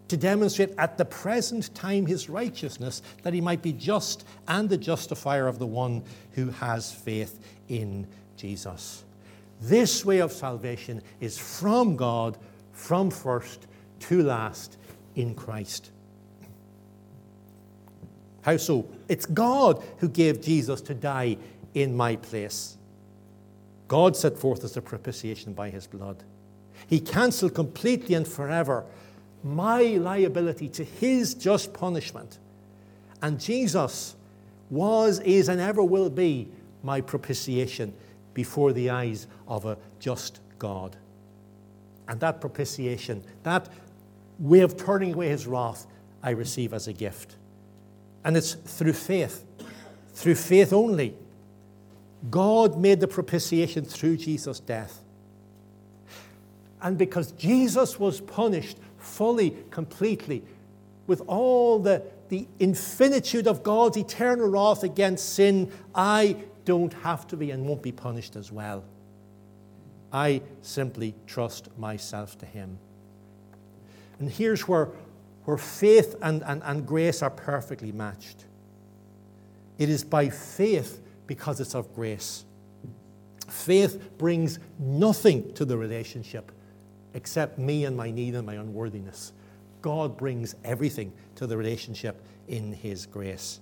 to 0.07 0.17
demonstrate 0.17 0.73
at 0.77 0.97
the 0.97 1.05
present 1.05 1.73
time 1.75 2.05
His 2.05 2.29
righteousness, 2.29 3.01
that 3.23 3.33
He 3.33 3.41
might 3.41 3.61
be 3.61 3.73
just 3.73 4.25
and 4.47 4.69
the 4.69 4.77
justifier 4.77 5.47
of 5.47 5.59
the 5.59 5.67
one 5.67 6.03
who 6.33 6.49
has 6.49 6.91
faith 6.91 7.39
in 7.67 8.07
Jesus. 8.35 9.03
This 9.61 10.05
way 10.05 10.19
of 10.19 10.31
salvation 10.31 11.01
is 11.19 11.37
from 11.37 11.95
God, 11.95 12.37
from 12.71 13.09
first 13.09 13.67
to 14.01 14.23
last 14.23 14.77
in 15.15 15.33
Christ. 15.33 15.91
How 18.41 18.57
so? 18.57 18.87
It's 19.09 19.25
God 19.25 19.83
who 19.97 20.07
gave 20.07 20.41
Jesus 20.41 20.79
to 20.81 20.93
die 20.93 21.37
in 21.73 21.95
my 21.95 22.15
place. 22.15 22.77
God 23.87 24.15
set 24.15 24.37
forth 24.37 24.63
as 24.63 24.77
a 24.77 24.81
propitiation 24.81 25.53
by 25.53 25.69
his 25.69 25.87
blood. 25.87 26.23
He 26.87 26.99
cancelled 26.99 27.53
completely 27.53 28.15
and 28.15 28.27
forever 28.27 28.85
my 29.43 29.81
liability 29.81 30.69
to 30.69 30.83
his 30.83 31.33
just 31.33 31.73
punishment. 31.73 32.39
And 33.21 33.39
Jesus 33.39 34.15
was, 34.69 35.19
is, 35.19 35.49
and 35.49 35.59
ever 35.61 35.83
will 35.83 36.09
be 36.09 36.49
my 36.83 37.01
propitiation 37.01 37.93
before 38.33 38.73
the 38.73 38.89
eyes 38.89 39.27
of 39.47 39.65
a 39.65 39.77
just 39.99 40.39
God. 40.59 40.95
And 42.07 42.19
that 42.19 42.39
propitiation, 42.39 43.23
that 43.43 43.69
way 44.39 44.61
of 44.61 44.77
turning 44.77 45.13
away 45.13 45.29
his 45.29 45.47
wrath, 45.47 45.87
I 46.21 46.31
receive 46.31 46.73
as 46.73 46.87
a 46.87 46.93
gift. 46.93 47.35
And 48.23 48.37
it's 48.37 48.53
through 48.53 48.93
faith, 48.93 49.45
through 50.13 50.35
faith 50.35 50.73
only. 50.73 51.15
God 52.29 52.77
made 52.77 52.99
the 52.99 53.07
propitiation 53.07 53.85
through 53.85 54.17
Jesus' 54.17 54.59
death. 54.59 55.01
And 56.81 56.97
because 56.97 57.31
Jesus 57.31 57.99
was 57.99 58.21
punished 58.21 58.77
fully, 59.07 59.55
completely, 59.71 60.43
with 61.07 61.21
all 61.27 61.79
the, 61.79 62.03
the 62.29 62.47
infinitude 62.59 63.47
of 63.47 63.63
God's 63.63 63.97
eternal 63.97 64.47
wrath 64.47 64.83
against 64.83 65.33
sin, 65.33 65.71
I 65.95 66.35
don't 66.65 66.93
have 66.93 67.27
to 67.27 67.37
be 67.37 67.51
and 67.51 67.65
won't 67.65 67.81
be 67.81 67.91
punished 67.91 68.35
as 68.35 68.51
well. 68.51 68.83
I 70.11 70.41
simply 70.61 71.15
trust 71.25 71.69
myself 71.77 72.37
to 72.39 72.45
Him. 72.45 72.77
And 74.19 74.29
here's 74.29 74.67
where 74.67 74.89
where 75.47 75.57
faith 75.57 76.13
and, 76.21 76.43
and, 76.43 76.61
and 76.65 76.85
grace 76.85 77.21
are 77.21 77.29
perfectly 77.29 77.93
matched. 77.93 78.43
It 79.77 79.87
is 79.87 80.03
by 80.03 80.27
faith 80.27 81.01
because 81.25 81.61
it's 81.61 81.73
of 81.73 81.95
grace. 81.95 82.43
Faith 83.47 84.17
brings 84.17 84.59
nothing 84.77 85.53
to 85.53 85.63
the 85.63 85.77
relationship 85.77 86.51
except 87.17 87.57
me 87.57 87.83
and 87.83 87.97
my 87.97 88.11
need 88.11 88.35
and 88.35 88.45
my 88.45 88.53
unworthiness. 88.53 89.33
God 89.81 90.17
brings 90.17 90.55
everything 90.63 91.11
to 91.35 91.47
the 91.47 91.57
relationship 91.57 92.21
in 92.47 92.71
His 92.71 93.07
grace. 93.07 93.59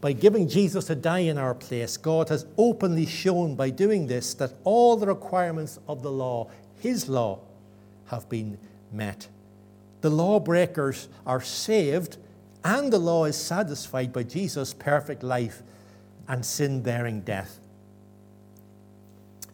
By 0.00 0.12
giving 0.12 0.48
Jesus 0.48 0.86
to 0.86 0.96
die 0.96 1.20
in 1.20 1.38
our 1.38 1.54
place, 1.54 1.96
God 1.96 2.28
has 2.28 2.44
openly 2.56 3.06
shown 3.06 3.54
by 3.54 3.70
doing 3.70 4.08
this 4.08 4.34
that 4.34 4.52
all 4.64 4.96
the 4.96 5.06
requirements 5.06 5.78
of 5.86 6.02
the 6.02 6.10
law, 6.10 6.48
His 6.80 7.08
law, 7.08 7.38
have 8.06 8.28
been 8.28 8.58
met. 8.92 9.28
The 10.00 10.10
lawbreakers 10.10 11.08
are 11.24 11.40
saved, 11.40 12.16
and 12.64 12.92
the 12.92 12.98
law 12.98 13.26
is 13.26 13.36
satisfied 13.36 14.12
by 14.12 14.24
Jesus' 14.24 14.74
perfect 14.74 15.22
life 15.22 15.62
and 16.26 16.44
sin 16.44 16.82
bearing 16.82 17.20
death. 17.20 17.60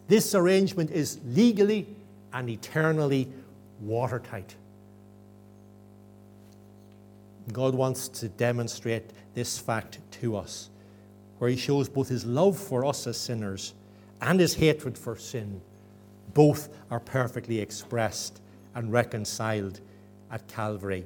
This 0.07 0.35
arrangement 0.35 0.91
is 0.91 1.19
legally 1.25 1.87
and 2.31 2.49
eternally 2.49 3.27
watertight. 3.81 4.55
God 7.51 7.75
wants 7.75 8.07
to 8.09 8.29
demonstrate 8.29 9.11
this 9.33 9.57
fact 9.57 9.99
to 10.19 10.35
us, 10.35 10.69
where 11.37 11.49
he 11.49 11.57
shows 11.57 11.89
both 11.89 12.09
his 12.09 12.25
love 12.25 12.57
for 12.57 12.85
us 12.85 13.05
as 13.07 13.17
sinners 13.17 13.73
and 14.21 14.39
his 14.39 14.55
hatred 14.55 14.97
for 14.97 15.15
sin. 15.15 15.61
Both 16.33 16.69
are 16.89 16.99
perfectly 16.99 17.59
expressed 17.59 18.41
and 18.73 18.91
reconciled 18.91 19.79
at 20.31 20.47
Calvary. 20.47 21.05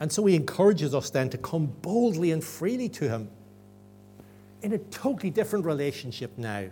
And 0.00 0.10
so 0.10 0.26
he 0.26 0.34
encourages 0.34 0.94
us 0.94 1.10
then 1.10 1.30
to 1.30 1.38
come 1.38 1.66
boldly 1.66 2.32
and 2.32 2.42
freely 2.42 2.88
to 2.90 3.08
him 3.08 3.30
in 4.62 4.72
a 4.72 4.78
totally 4.78 5.30
different 5.30 5.64
relationship 5.64 6.36
now. 6.36 6.66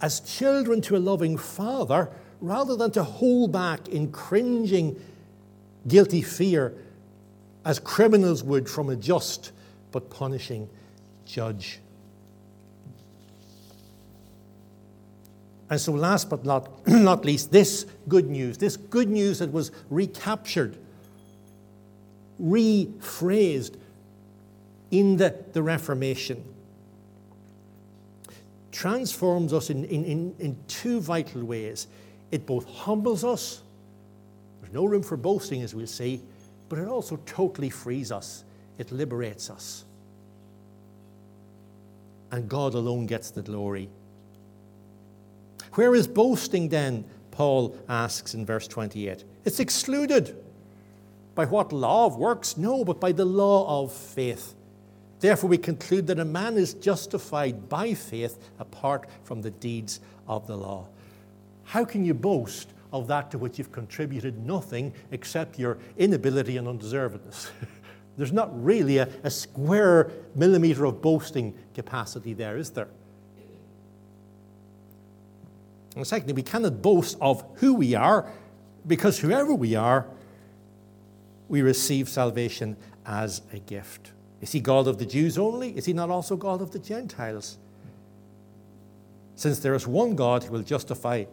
As 0.00 0.20
children 0.20 0.80
to 0.82 0.96
a 0.96 0.98
loving 0.98 1.38
father, 1.38 2.10
rather 2.40 2.76
than 2.76 2.90
to 2.92 3.02
hold 3.02 3.52
back 3.52 3.88
in 3.88 4.12
cringing, 4.12 5.00
guilty 5.86 6.22
fear, 6.22 6.74
as 7.64 7.78
criminals 7.78 8.42
would 8.42 8.68
from 8.68 8.90
a 8.90 8.96
just 8.96 9.52
but 9.92 10.10
punishing 10.10 10.68
judge. 11.24 11.80
And 15.70 15.80
so, 15.80 15.92
last 15.92 16.28
but 16.28 16.44
not, 16.44 16.86
not 16.86 17.24
least, 17.24 17.50
this 17.50 17.86
good 18.08 18.28
news, 18.28 18.58
this 18.58 18.76
good 18.76 19.08
news 19.08 19.38
that 19.38 19.50
was 19.50 19.72
recaptured, 19.88 20.76
rephrased 22.40 23.76
in 24.90 25.16
the, 25.16 25.34
the 25.52 25.62
Reformation, 25.62 26.44
transforms 28.74 29.52
us 29.52 29.70
in, 29.70 29.84
in, 29.84 30.04
in, 30.04 30.34
in 30.40 30.56
two 30.66 31.00
vital 31.00 31.44
ways. 31.44 31.86
It 32.32 32.44
both 32.44 32.68
humbles 32.68 33.24
us, 33.24 33.62
there's 34.60 34.74
no 34.74 34.84
room 34.84 35.02
for 35.02 35.16
boasting, 35.16 35.62
as 35.62 35.74
we'll 35.74 35.86
see, 35.86 36.20
but 36.68 36.78
it 36.80 36.88
also 36.88 37.18
totally 37.24 37.70
frees 37.70 38.10
us, 38.10 38.44
it 38.76 38.90
liberates 38.90 39.48
us. 39.48 39.84
And 42.32 42.48
God 42.48 42.74
alone 42.74 43.06
gets 43.06 43.30
the 43.30 43.42
glory. 43.42 43.88
Where 45.74 45.94
is 45.94 46.08
boasting 46.08 46.68
then? 46.68 47.04
Paul 47.30 47.76
asks 47.88 48.34
in 48.34 48.44
verse 48.44 48.66
28. 48.66 49.24
It's 49.44 49.60
excluded. 49.60 50.36
By 51.34 51.44
what 51.46 51.72
law 51.72 52.06
of 52.06 52.16
works? 52.16 52.56
No, 52.56 52.84
but 52.84 53.00
by 53.00 53.12
the 53.12 53.24
law 53.24 53.82
of 53.82 53.92
faith. 53.92 54.54
Therefore, 55.20 55.48
we 55.50 55.58
conclude 55.58 56.06
that 56.08 56.18
a 56.18 56.24
man 56.24 56.56
is 56.56 56.74
justified 56.74 57.68
by 57.68 57.94
faith 57.94 58.38
apart 58.58 59.08
from 59.22 59.42
the 59.42 59.50
deeds 59.50 60.00
of 60.28 60.46
the 60.46 60.56
law. 60.56 60.86
How 61.64 61.84
can 61.84 62.04
you 62.04 62.14
boast 62.14 62.68
of 62.92 63.08
that 63.08 63.30
to 63.30 63.38
which 63.38 63.58
you've 63.58 63.72
contributed 63.72 64.44
nothing 64.44 64.92
except 65.10 65.58
your 65.58 65.78
inability 65.96 66.56
and 66.56 66.66
undeservedness? 66.66 67.50
There's 68.16 68.32
not 68.32 68.50
really 68.62 68.98
a, 68.98 69.08
a 69.22 69.30
square 69.30 70.10
millimeter 70.34 70.84
of 70.84 71.02
boasting 71.02 71.54
capacity 71.74 72.32
there, 72.32 72.56
is 72.56 72.70
there? 72.70 72.88
And 75.96 76.06
secondly, 76.06 76.34
we 76.34 76.42
cannot 76.42 76.82
boast 76.82 77.16
of 77.20 77.44
who 77.56 77.74
we 77.74 77.94
are 77.94 78.30
because 78.86 79.18
whoever 79.18 79.54
we 79.54 79.74
are, 79.74 80.06
we 81.48 81.62
receive 81.62 82.08
salvation 82.08 82.76
as 83.06 83.42
a 83.52 83.58
gift. 83.58 84.12
Is 84.44 84.52
he 84.52 84.60
God 84.60 84.88
of 84.88 84.98
the 84.98 85.06
Jews 85.06 85.38
only? 85.38 85.74
Is 85.74 85.86
he 85.86 85.94
not 85.94 86.10
also 86.10 86.36
God 86.36 86.60
of 86.60 86.70
the 86.70 86.78
Gentiles? 86.78 87.56
Since 89.36 89.60
there 89.60 89.74
is 89.74 89.86
one 89.86 90.14
God 90.14 90.44
who 90.44 90.52
will 90.52 90.62
justify 90.62 91.24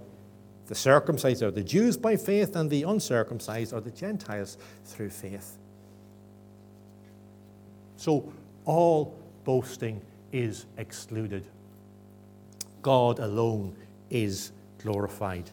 the 0.67 0.75
circumcised 0.75 1.43
or 1.43 1.51
the 1.51 1.61
Jews 1.61 1.97
by 1.97 2.15
faith, 2.15 2.55
and 2.55 2.69
the 2.69 2.83
uncircumcised 2.83 3.73
or 3.73 3.81
the 3.81 3.91
Gentiles 3.91 4.57
through 4.85 5.09
faith. 5.09 5.57
So 7.97 8.31
all 8.63 9.13
boasting 9.43 10.01
is 10.31 10.65
excluded. 10.77 11.45
God 12.81 13.19
alone 13.19 13.75
is 14.09 14.53
glorified. 14.81 15.49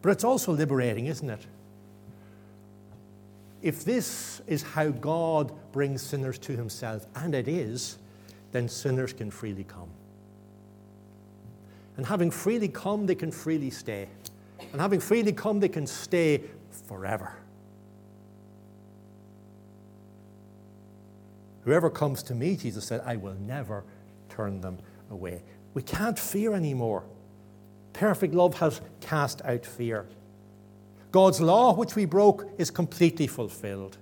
But 0.00 0.10
it's 0.10 0.22
also 0.22 0.52
liberating, 0.52 1.06
isn't 1.06 1.28
it? 1.28 1.44
If 3.66 3.84
this 3.84 4.40
is 4.46 4.62
how 4.62 4.90
God 4.90 5.50
brings 5.72 6.00
sinners 6.00 6.38
to 6.38 6.52
himself, 6.52 7.04
and 7.16 7.34
it 7.34 7.48
is, 7.48 7.98
then 8.52 8.68
sinners 8.68 9.12
can 9.12 9.28
freely 9.28 9.64
come. 9.64 9.88
And 11.96 12.06
having 12.06 12.30
freely 12.30 12.68
come, 12.68 13.06
they 13.06 13.16
can 13.16 13.32
freely 13.32 13.70
stay. 13.70 14.06
And 14.70 14.80
having 14.80 15.00
freely 15.00 15.32
come, 15.32 15.58
they 15.58 15.68
can 15.68 15.84
stay 15.84 16.44
forever. 16.86 17.32
Whoever 21.64 21.90
comes 21.90 22.22
to 22.22 22.36
me, 22.36 22.54
Jesus 22.54 22.84
said, 22.84 23.02
I 23.04 23.16
will 23.16 23.34
never 23.34 23.82
turn 24.28 24.60
them 24.60 24.78
away. 25.10 25.42
We 25.74 25.82
can't 25.82 26.16
fear 26.16 26.54
anymore. 26.54 27.02
Perfect 27.94 28.32
love 28.32 28.60
has 28.60 28.80
cast 29.00 29.42
out 29.44 29.66
fear. 29.66 30.06
God's 31.12 31.40
law, 31.40 31.74
which 31.74 31.96
we 31.96 32.04
broke, 32.04 32.48
is 32.58 32.70
completely 32.70 33.26
fulfilled. 33.26 33.96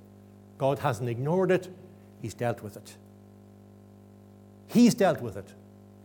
God 0.59 0.81
hasn't 0.81 1.09
ignored 1.09 1.51
it, 1.51 1.69
He's 2.23 2.35
dealt 2.35 2.63
with 2.63 2.77
it. 2.77 2.97
He's 4.69 4.95
dealt 4.95 5.21
with 5.21 5.37
it, 5.37 5.49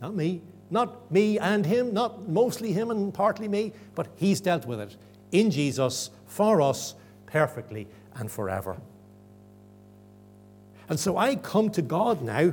not 0.00 0.14
me. 0.14 0.42
Not 0.70 1.10
me 1.10 1.38
and 1.38 1.66
Him, 1.66 1.92
not 1.92 2.28
mostly 2.28 2.72
Him 2.72 2.90
and 2.90 3.12
partly 3.12 3.48
me, 3.48 3.72
but 3.94 4.08
He's 4.16 4.40
dealt 4.40 4.66
with 4.66 4.80
it 4.80 4.96
in 5.32 5.50
Jesus 5.50 6.10
for 6.26 6.62
us 6.62 6.94
perfectly 7.26 7.88
and 8.14 8.30
forever. 8.30 8.76
And 10.88 10.98
so 10.98 11.16
I 11.16 11.36
come 11.36 11.70
to 11.70 11.82
God 11.82 12.22
now, 12.22 12.52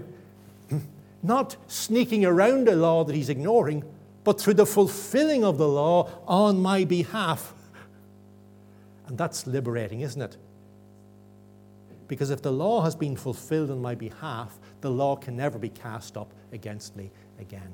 not 1.24 1.58
sneaking 1.68 2.26
around 2.26 2.68
a 2.68 2.76
law 2.76 3.04
that 3.04 3.16
He's 3.16 3.30
ignoring, 3.30 3.84
but 4.24 4.42
through 4.42 4.56
the 4.56 4.66
fulfilling 4.66 5.44
of 5.44 5.58
the 5.58 5.68
law 5.68 6.10
on 6.28 6.60
my 6.60 6.84
behalf. 6.86 7.54
And 9.08 9.18
that's 9.18 9.48
liberating, 9.48 10.02
isn't 10.02 10.22
it? 10.22 10.38
Because 12.08 12.30
if 12.30 12.42
the 12.42 12.52
law 12.52 12.82
has 12.84 12.96
been 12.96 13.16
fulfilled 13.16 13.70
on 13.70 13.82
my 13.82 13.96
behalf, 13.96 14.58
the 14.82 14.90
law 14.90 15.16
can 15.16 15.36
never 15.36 15.58
be 15.58 15.70
cast 15.70 16.18
up 16.18 16.34
against 16.52 16.96
me 16.96 17.12
again. 17.40 17.74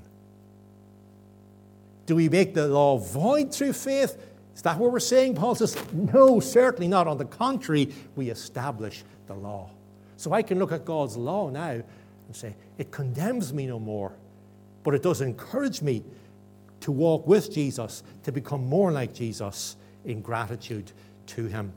Do 2.06 2.16
we 2.16 2.30
make 2.30 2.54
the 2.54 2.68
law 2.68 2.98
void 2.98 3.54
through 3.54 3.74
faith? 3.74 4.18
Is 4.56 4.62
that 4.64 4.78
what 4.78 4.92
we're 4.92 5.00
saying? 5.00 5.36
Paul 5.36 5.56
says, 5.56 5.78
no, 5.94 6.40
certainly 6.40 6.88
not. 6.88 7.08
On 7.08 7.18
the 7.18 7.26
contrary, 7.26 7.94
we 8.16 8.30
establish 8.30 9.04
the 9.28 9.34
law. 9.34 9.70
So 10.18 10.34
I 10.34 10.42
can 10.42 10.60
look 10.60 10.72
at 10.72 10.86
God's 10.86 11.16
law 11.16 11.50
now 11.50 11.70
and 11.72 12.36
say, 12.36 12.56
it 12.78 12.92
condemns 12.92 13.54
me 13.54 13.68
no 13.68 13.80
more, 13.80 14.14
but 14.84 14.94
it 14.94 15.02
does 15.02 15.22
encourage 15.22 15.82
me 15.82 16.04
to 16.82 16.92
walk 16.92 17.26
with 17.26 17.54
Jesus, 17.54 18.04
to 18.24 18.32
become 18.32 18.66
more 18.66 18.92
like 18.92 19.14
Jesus 19.14 19.78
in 20.06 20.22
gratitude 20.22 20.92
to 21.28 21.46
him. 21.46 21.74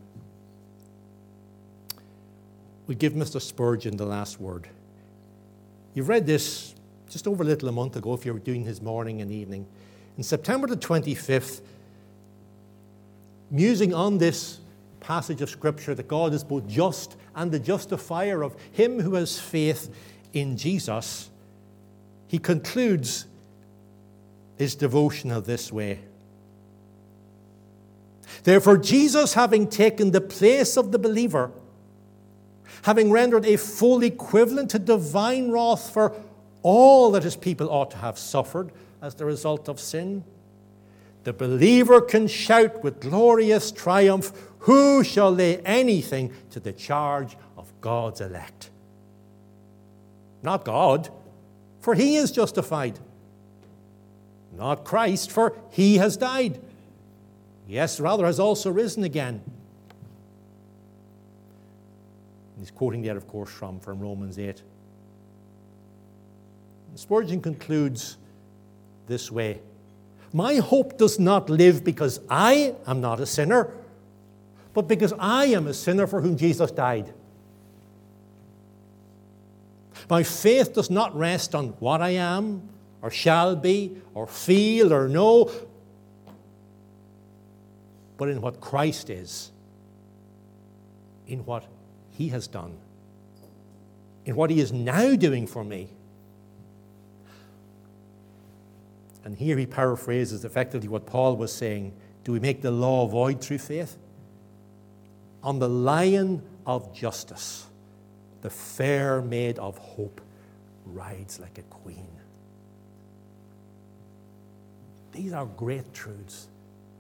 We 2.87 2.94
give 2.94 3.14
Mr. 3.14 3.40
Spurgeon 3.40 3.96
the 3.96 4.06
last 4.06 4.40
word. 4.40 4.68
You've 5.94 6.09
read 6.09 6.26
this 6.26 6.74
just 7.09 7.26
over 7.26 7.42
a 7.42 7.46
little 7.46 7.68
a 7.68 7.72
month 7.72 7.96
ago 7.96 8.14
if 8.14 8.24
you 8.26 8.32
were 8.32 8.38
doing 8.38 8.64
his 8.64 8.80
morning 8.80 9.20
and 9.20 9.30
evening. 9.30 9.66
In 10.16 10.22
September 10.22 10.66
the 10.66 10.76
25th, 10.76 11.61
musing 13.50 13.94
on 13.94 14.18
this 14.18 14.61
passage 15.00 15.40
of 15.40 15.50
Scripture 15.50 15.94
that 15.94 16.09
God 16.09 16.32
is 16.32 16.42
both 16.42 16.66
just 16.68 17.16
and 17.35 17.50
the 17.50 17.59
justifier 17.59 18.42
of 18.42 18.56
him 18.72 19.00
who 19.00 19.14
has 19.14 19.38
faith 19.38 19.94
in 20.32 20.56
Jesus, 20.56 21.30
he 22.28 22.38
concludes 22.38 23.26
his 24.56 24.74
devotional 24.74 25.40
this 25.40 25.72
way. 25.72 26.00
Therefore, 28.46 28.76
Jesus, 28.76 29.35
having 29.35 29.66
taken 29.66 30.12
the 30.12 30.20
place 30.20 30.76
of 30.76 30.92
the 30.92 31.00
believer, 31.00 31.50
having 32.82 33.11
rendered 33.11 33.44
a 33.44 33.56
full 33.56 34.04
equivalent 34.04 34.70
to 34.70 34.78
divine 34.78 35.50
wrath 35.50 35.92
for 35.92 36.14
all 36.62 37.11
that 37.11 37.24
his 37.24 37.35
people 37.35 37.68
ought 37.68 37.90
to 37.90 37.96
have 37.96 38.16
suffered 38.16 38.70
as 39.02 39.16
the 39.16 39.24
result 39.24 39.68
of 39.68 39.80
sin, 39.80 40.22
the 41.24 41.32
believer 41.32 42.00
can 42.00 42.28
shout 42.28 42.85
with 42.85 43.00
glorious 43.00 43.72
triumph, 43.72 44.30
Who 44.61 45.02
shall 45.02 45.32
lay 45.32 45.59
anything 45.62 46.32
to 46.50 46.61
the 46.61 46.72
charge 46.72 47.37
of 47.59 47.72
God's 47.80 48.20
elect? 48.20 48.70
Not 50.44 50.64
God, 50.64 51.11
for 51.80 51.96
he 51.96 52.14
is 52.14 52.30
justified 52.30 53.00
not 54.56 54.85
Christ, 54.85 55.30
for 55.30 55.56
he 55.70 55.96
has 55.96 56.16
died. 56.16 56.61
Yes, 57.68 57.98
rather, 57.98 58.26
has 58.26 58.38
also 58.38 58.70
risen 58.70 59.05
again. 59.05 59.42
He's 62.59 62.70
quoting 62.70 63.02
there, 63.02 63.16
of 63.16 63.26
course, 63.26 63.50
from, 63.50 63.81
from 63.81 64.00
Romans 64.00 64.38
8. 64.38 64.62
Spurgeon 66.94 67.42
concludes 67.42 68.16
this 69.07 69.31
way 69.31 69.61
My 70.33 70.57
hope 70.57 70.96
does 70.96 71.18
not 71.18 71.50
live 71.50 71.85
because 71.85 72.20
I 72.31 72.74
am 72.87 73.00
not 73.00 73.20
a 73.20 73.26
sinner, 73.26 73.70
but 74.72 74.88
because 74.88 75.12
I 75.18 75.46
am 75.46 75.66
a 75.66 75.74
sinner 75.74 76.07
for 76.07 76.22
whom 76.22 76.37
Jesus 76.37 76.70
died. 76.70 77.12
My 80.09 80.22
faith 80.22 80.72
does 80.72 80.88
not 80.88 81.16
rest 81.16 81.55
on 81.55 81.68
what 81.81 82.00
I 82.00 82.11
am 82.11 82.68
or 83.02 83.11
shall 83.11 83.55
be, 83.55 83.96
or 84.14 84.26
feel, 84.26 84.92
or 84.92 85.09
know, 85.09 85.50
but 88.16 88.29
in 88.29 88.40
what 88.40 88.61
Christ 88.61 89.11
is, 89.11 89.50
in 91.26 91.44
what 91.44 91.64
he 92.11 92.29
has 92.29 92.46
done, 92.46 92.76
in 94.24 94.37
what 94.37 94.50
he 94.50 94.61
is 94.61 94.72
now 94.72 95.14
doing 95.14 95.46
for 95.46 95.64
me. 95.64 95.88
And 99.24 99.37
here 99.37 99.57
he 99.59 99.66
paraphrases 99.66 100.44
effectively 100.44 100.88
what 100.88 101.05
Paul 101.07 101.37
was 101.37 101.52
saying 101.52 101.92
Do 102.24 102.33
we 102.33 102.40
make 102.40 102.62
the 102.62 102.70
law 102.70 103.07
void 103.07 103.40
through 103.40 103.59
faith? 103.59 103.96
On 105.42 105.59
the 105.59 105.68
lion 105.68 106.42
of 106.64 106.92
justice, 106.94 107.66
the 108.42 108.50
fair 108.50 109.20
maid 109.22 109.59
of 109.59 109.79
hope 109.79 110.20
rides 110.85 111.38
like 111.40 111.59
a 111.59 111.62
queen. 111.62 112.09
These 115.12 115.33
are 115.33 115.46
great 115.46 115.94
truths. 115.94 116.48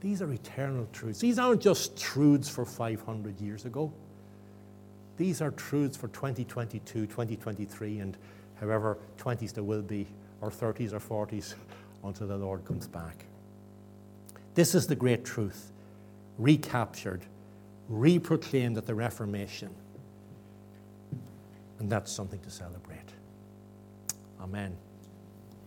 These 0.06 0.22
are 0.22 0.32
eternal 0.32 0.86
truths. 0.92 1.18
These 1.18 1.40
aren't 1.40 1.60
just 1.60 1.98
truths 1.98 2.48
for 2.48 2.64
500 2.64 3.40
years 3.40 3.64
ago. 3.64 3.92
These 5.16 5.42
are 5.42 5.50
truths 5.50 5.96
for 5.96 6.06
2022, 6.06 7.06
2023, 7.06 7.98
and 7.98 8.16
however 8.60 8.98
20s 9.18 9.52
there 9.52 9.64
will 9.64 9.82
be, 9.82 10.06
or 10.40 10.48
30s 10.48 10.92
or 10.92 11.00
40s, 11.26 11.54
until 12.04 12.28
the 12.28 12.36
Lord 12.36 12.64
comes 12.64 12.86
back. 12.86 13.24
This 14.54 14.76
is 14.76 14.86
the 14.86 14.94
great 14.94 15.24
truth, 15.24 15.72
recaptured, 16.38 17.22
reproclaimed 17.90 18.76
at 18.76 18.86
the 18.86 18.94
Reformation. 18.94 19.74
And 21.80 21.90
that's 21.90 22.12
something 22.12 22.38
to 22.42 22.50
celebrate. 22.50 23.10
Amen. 24.40 24.76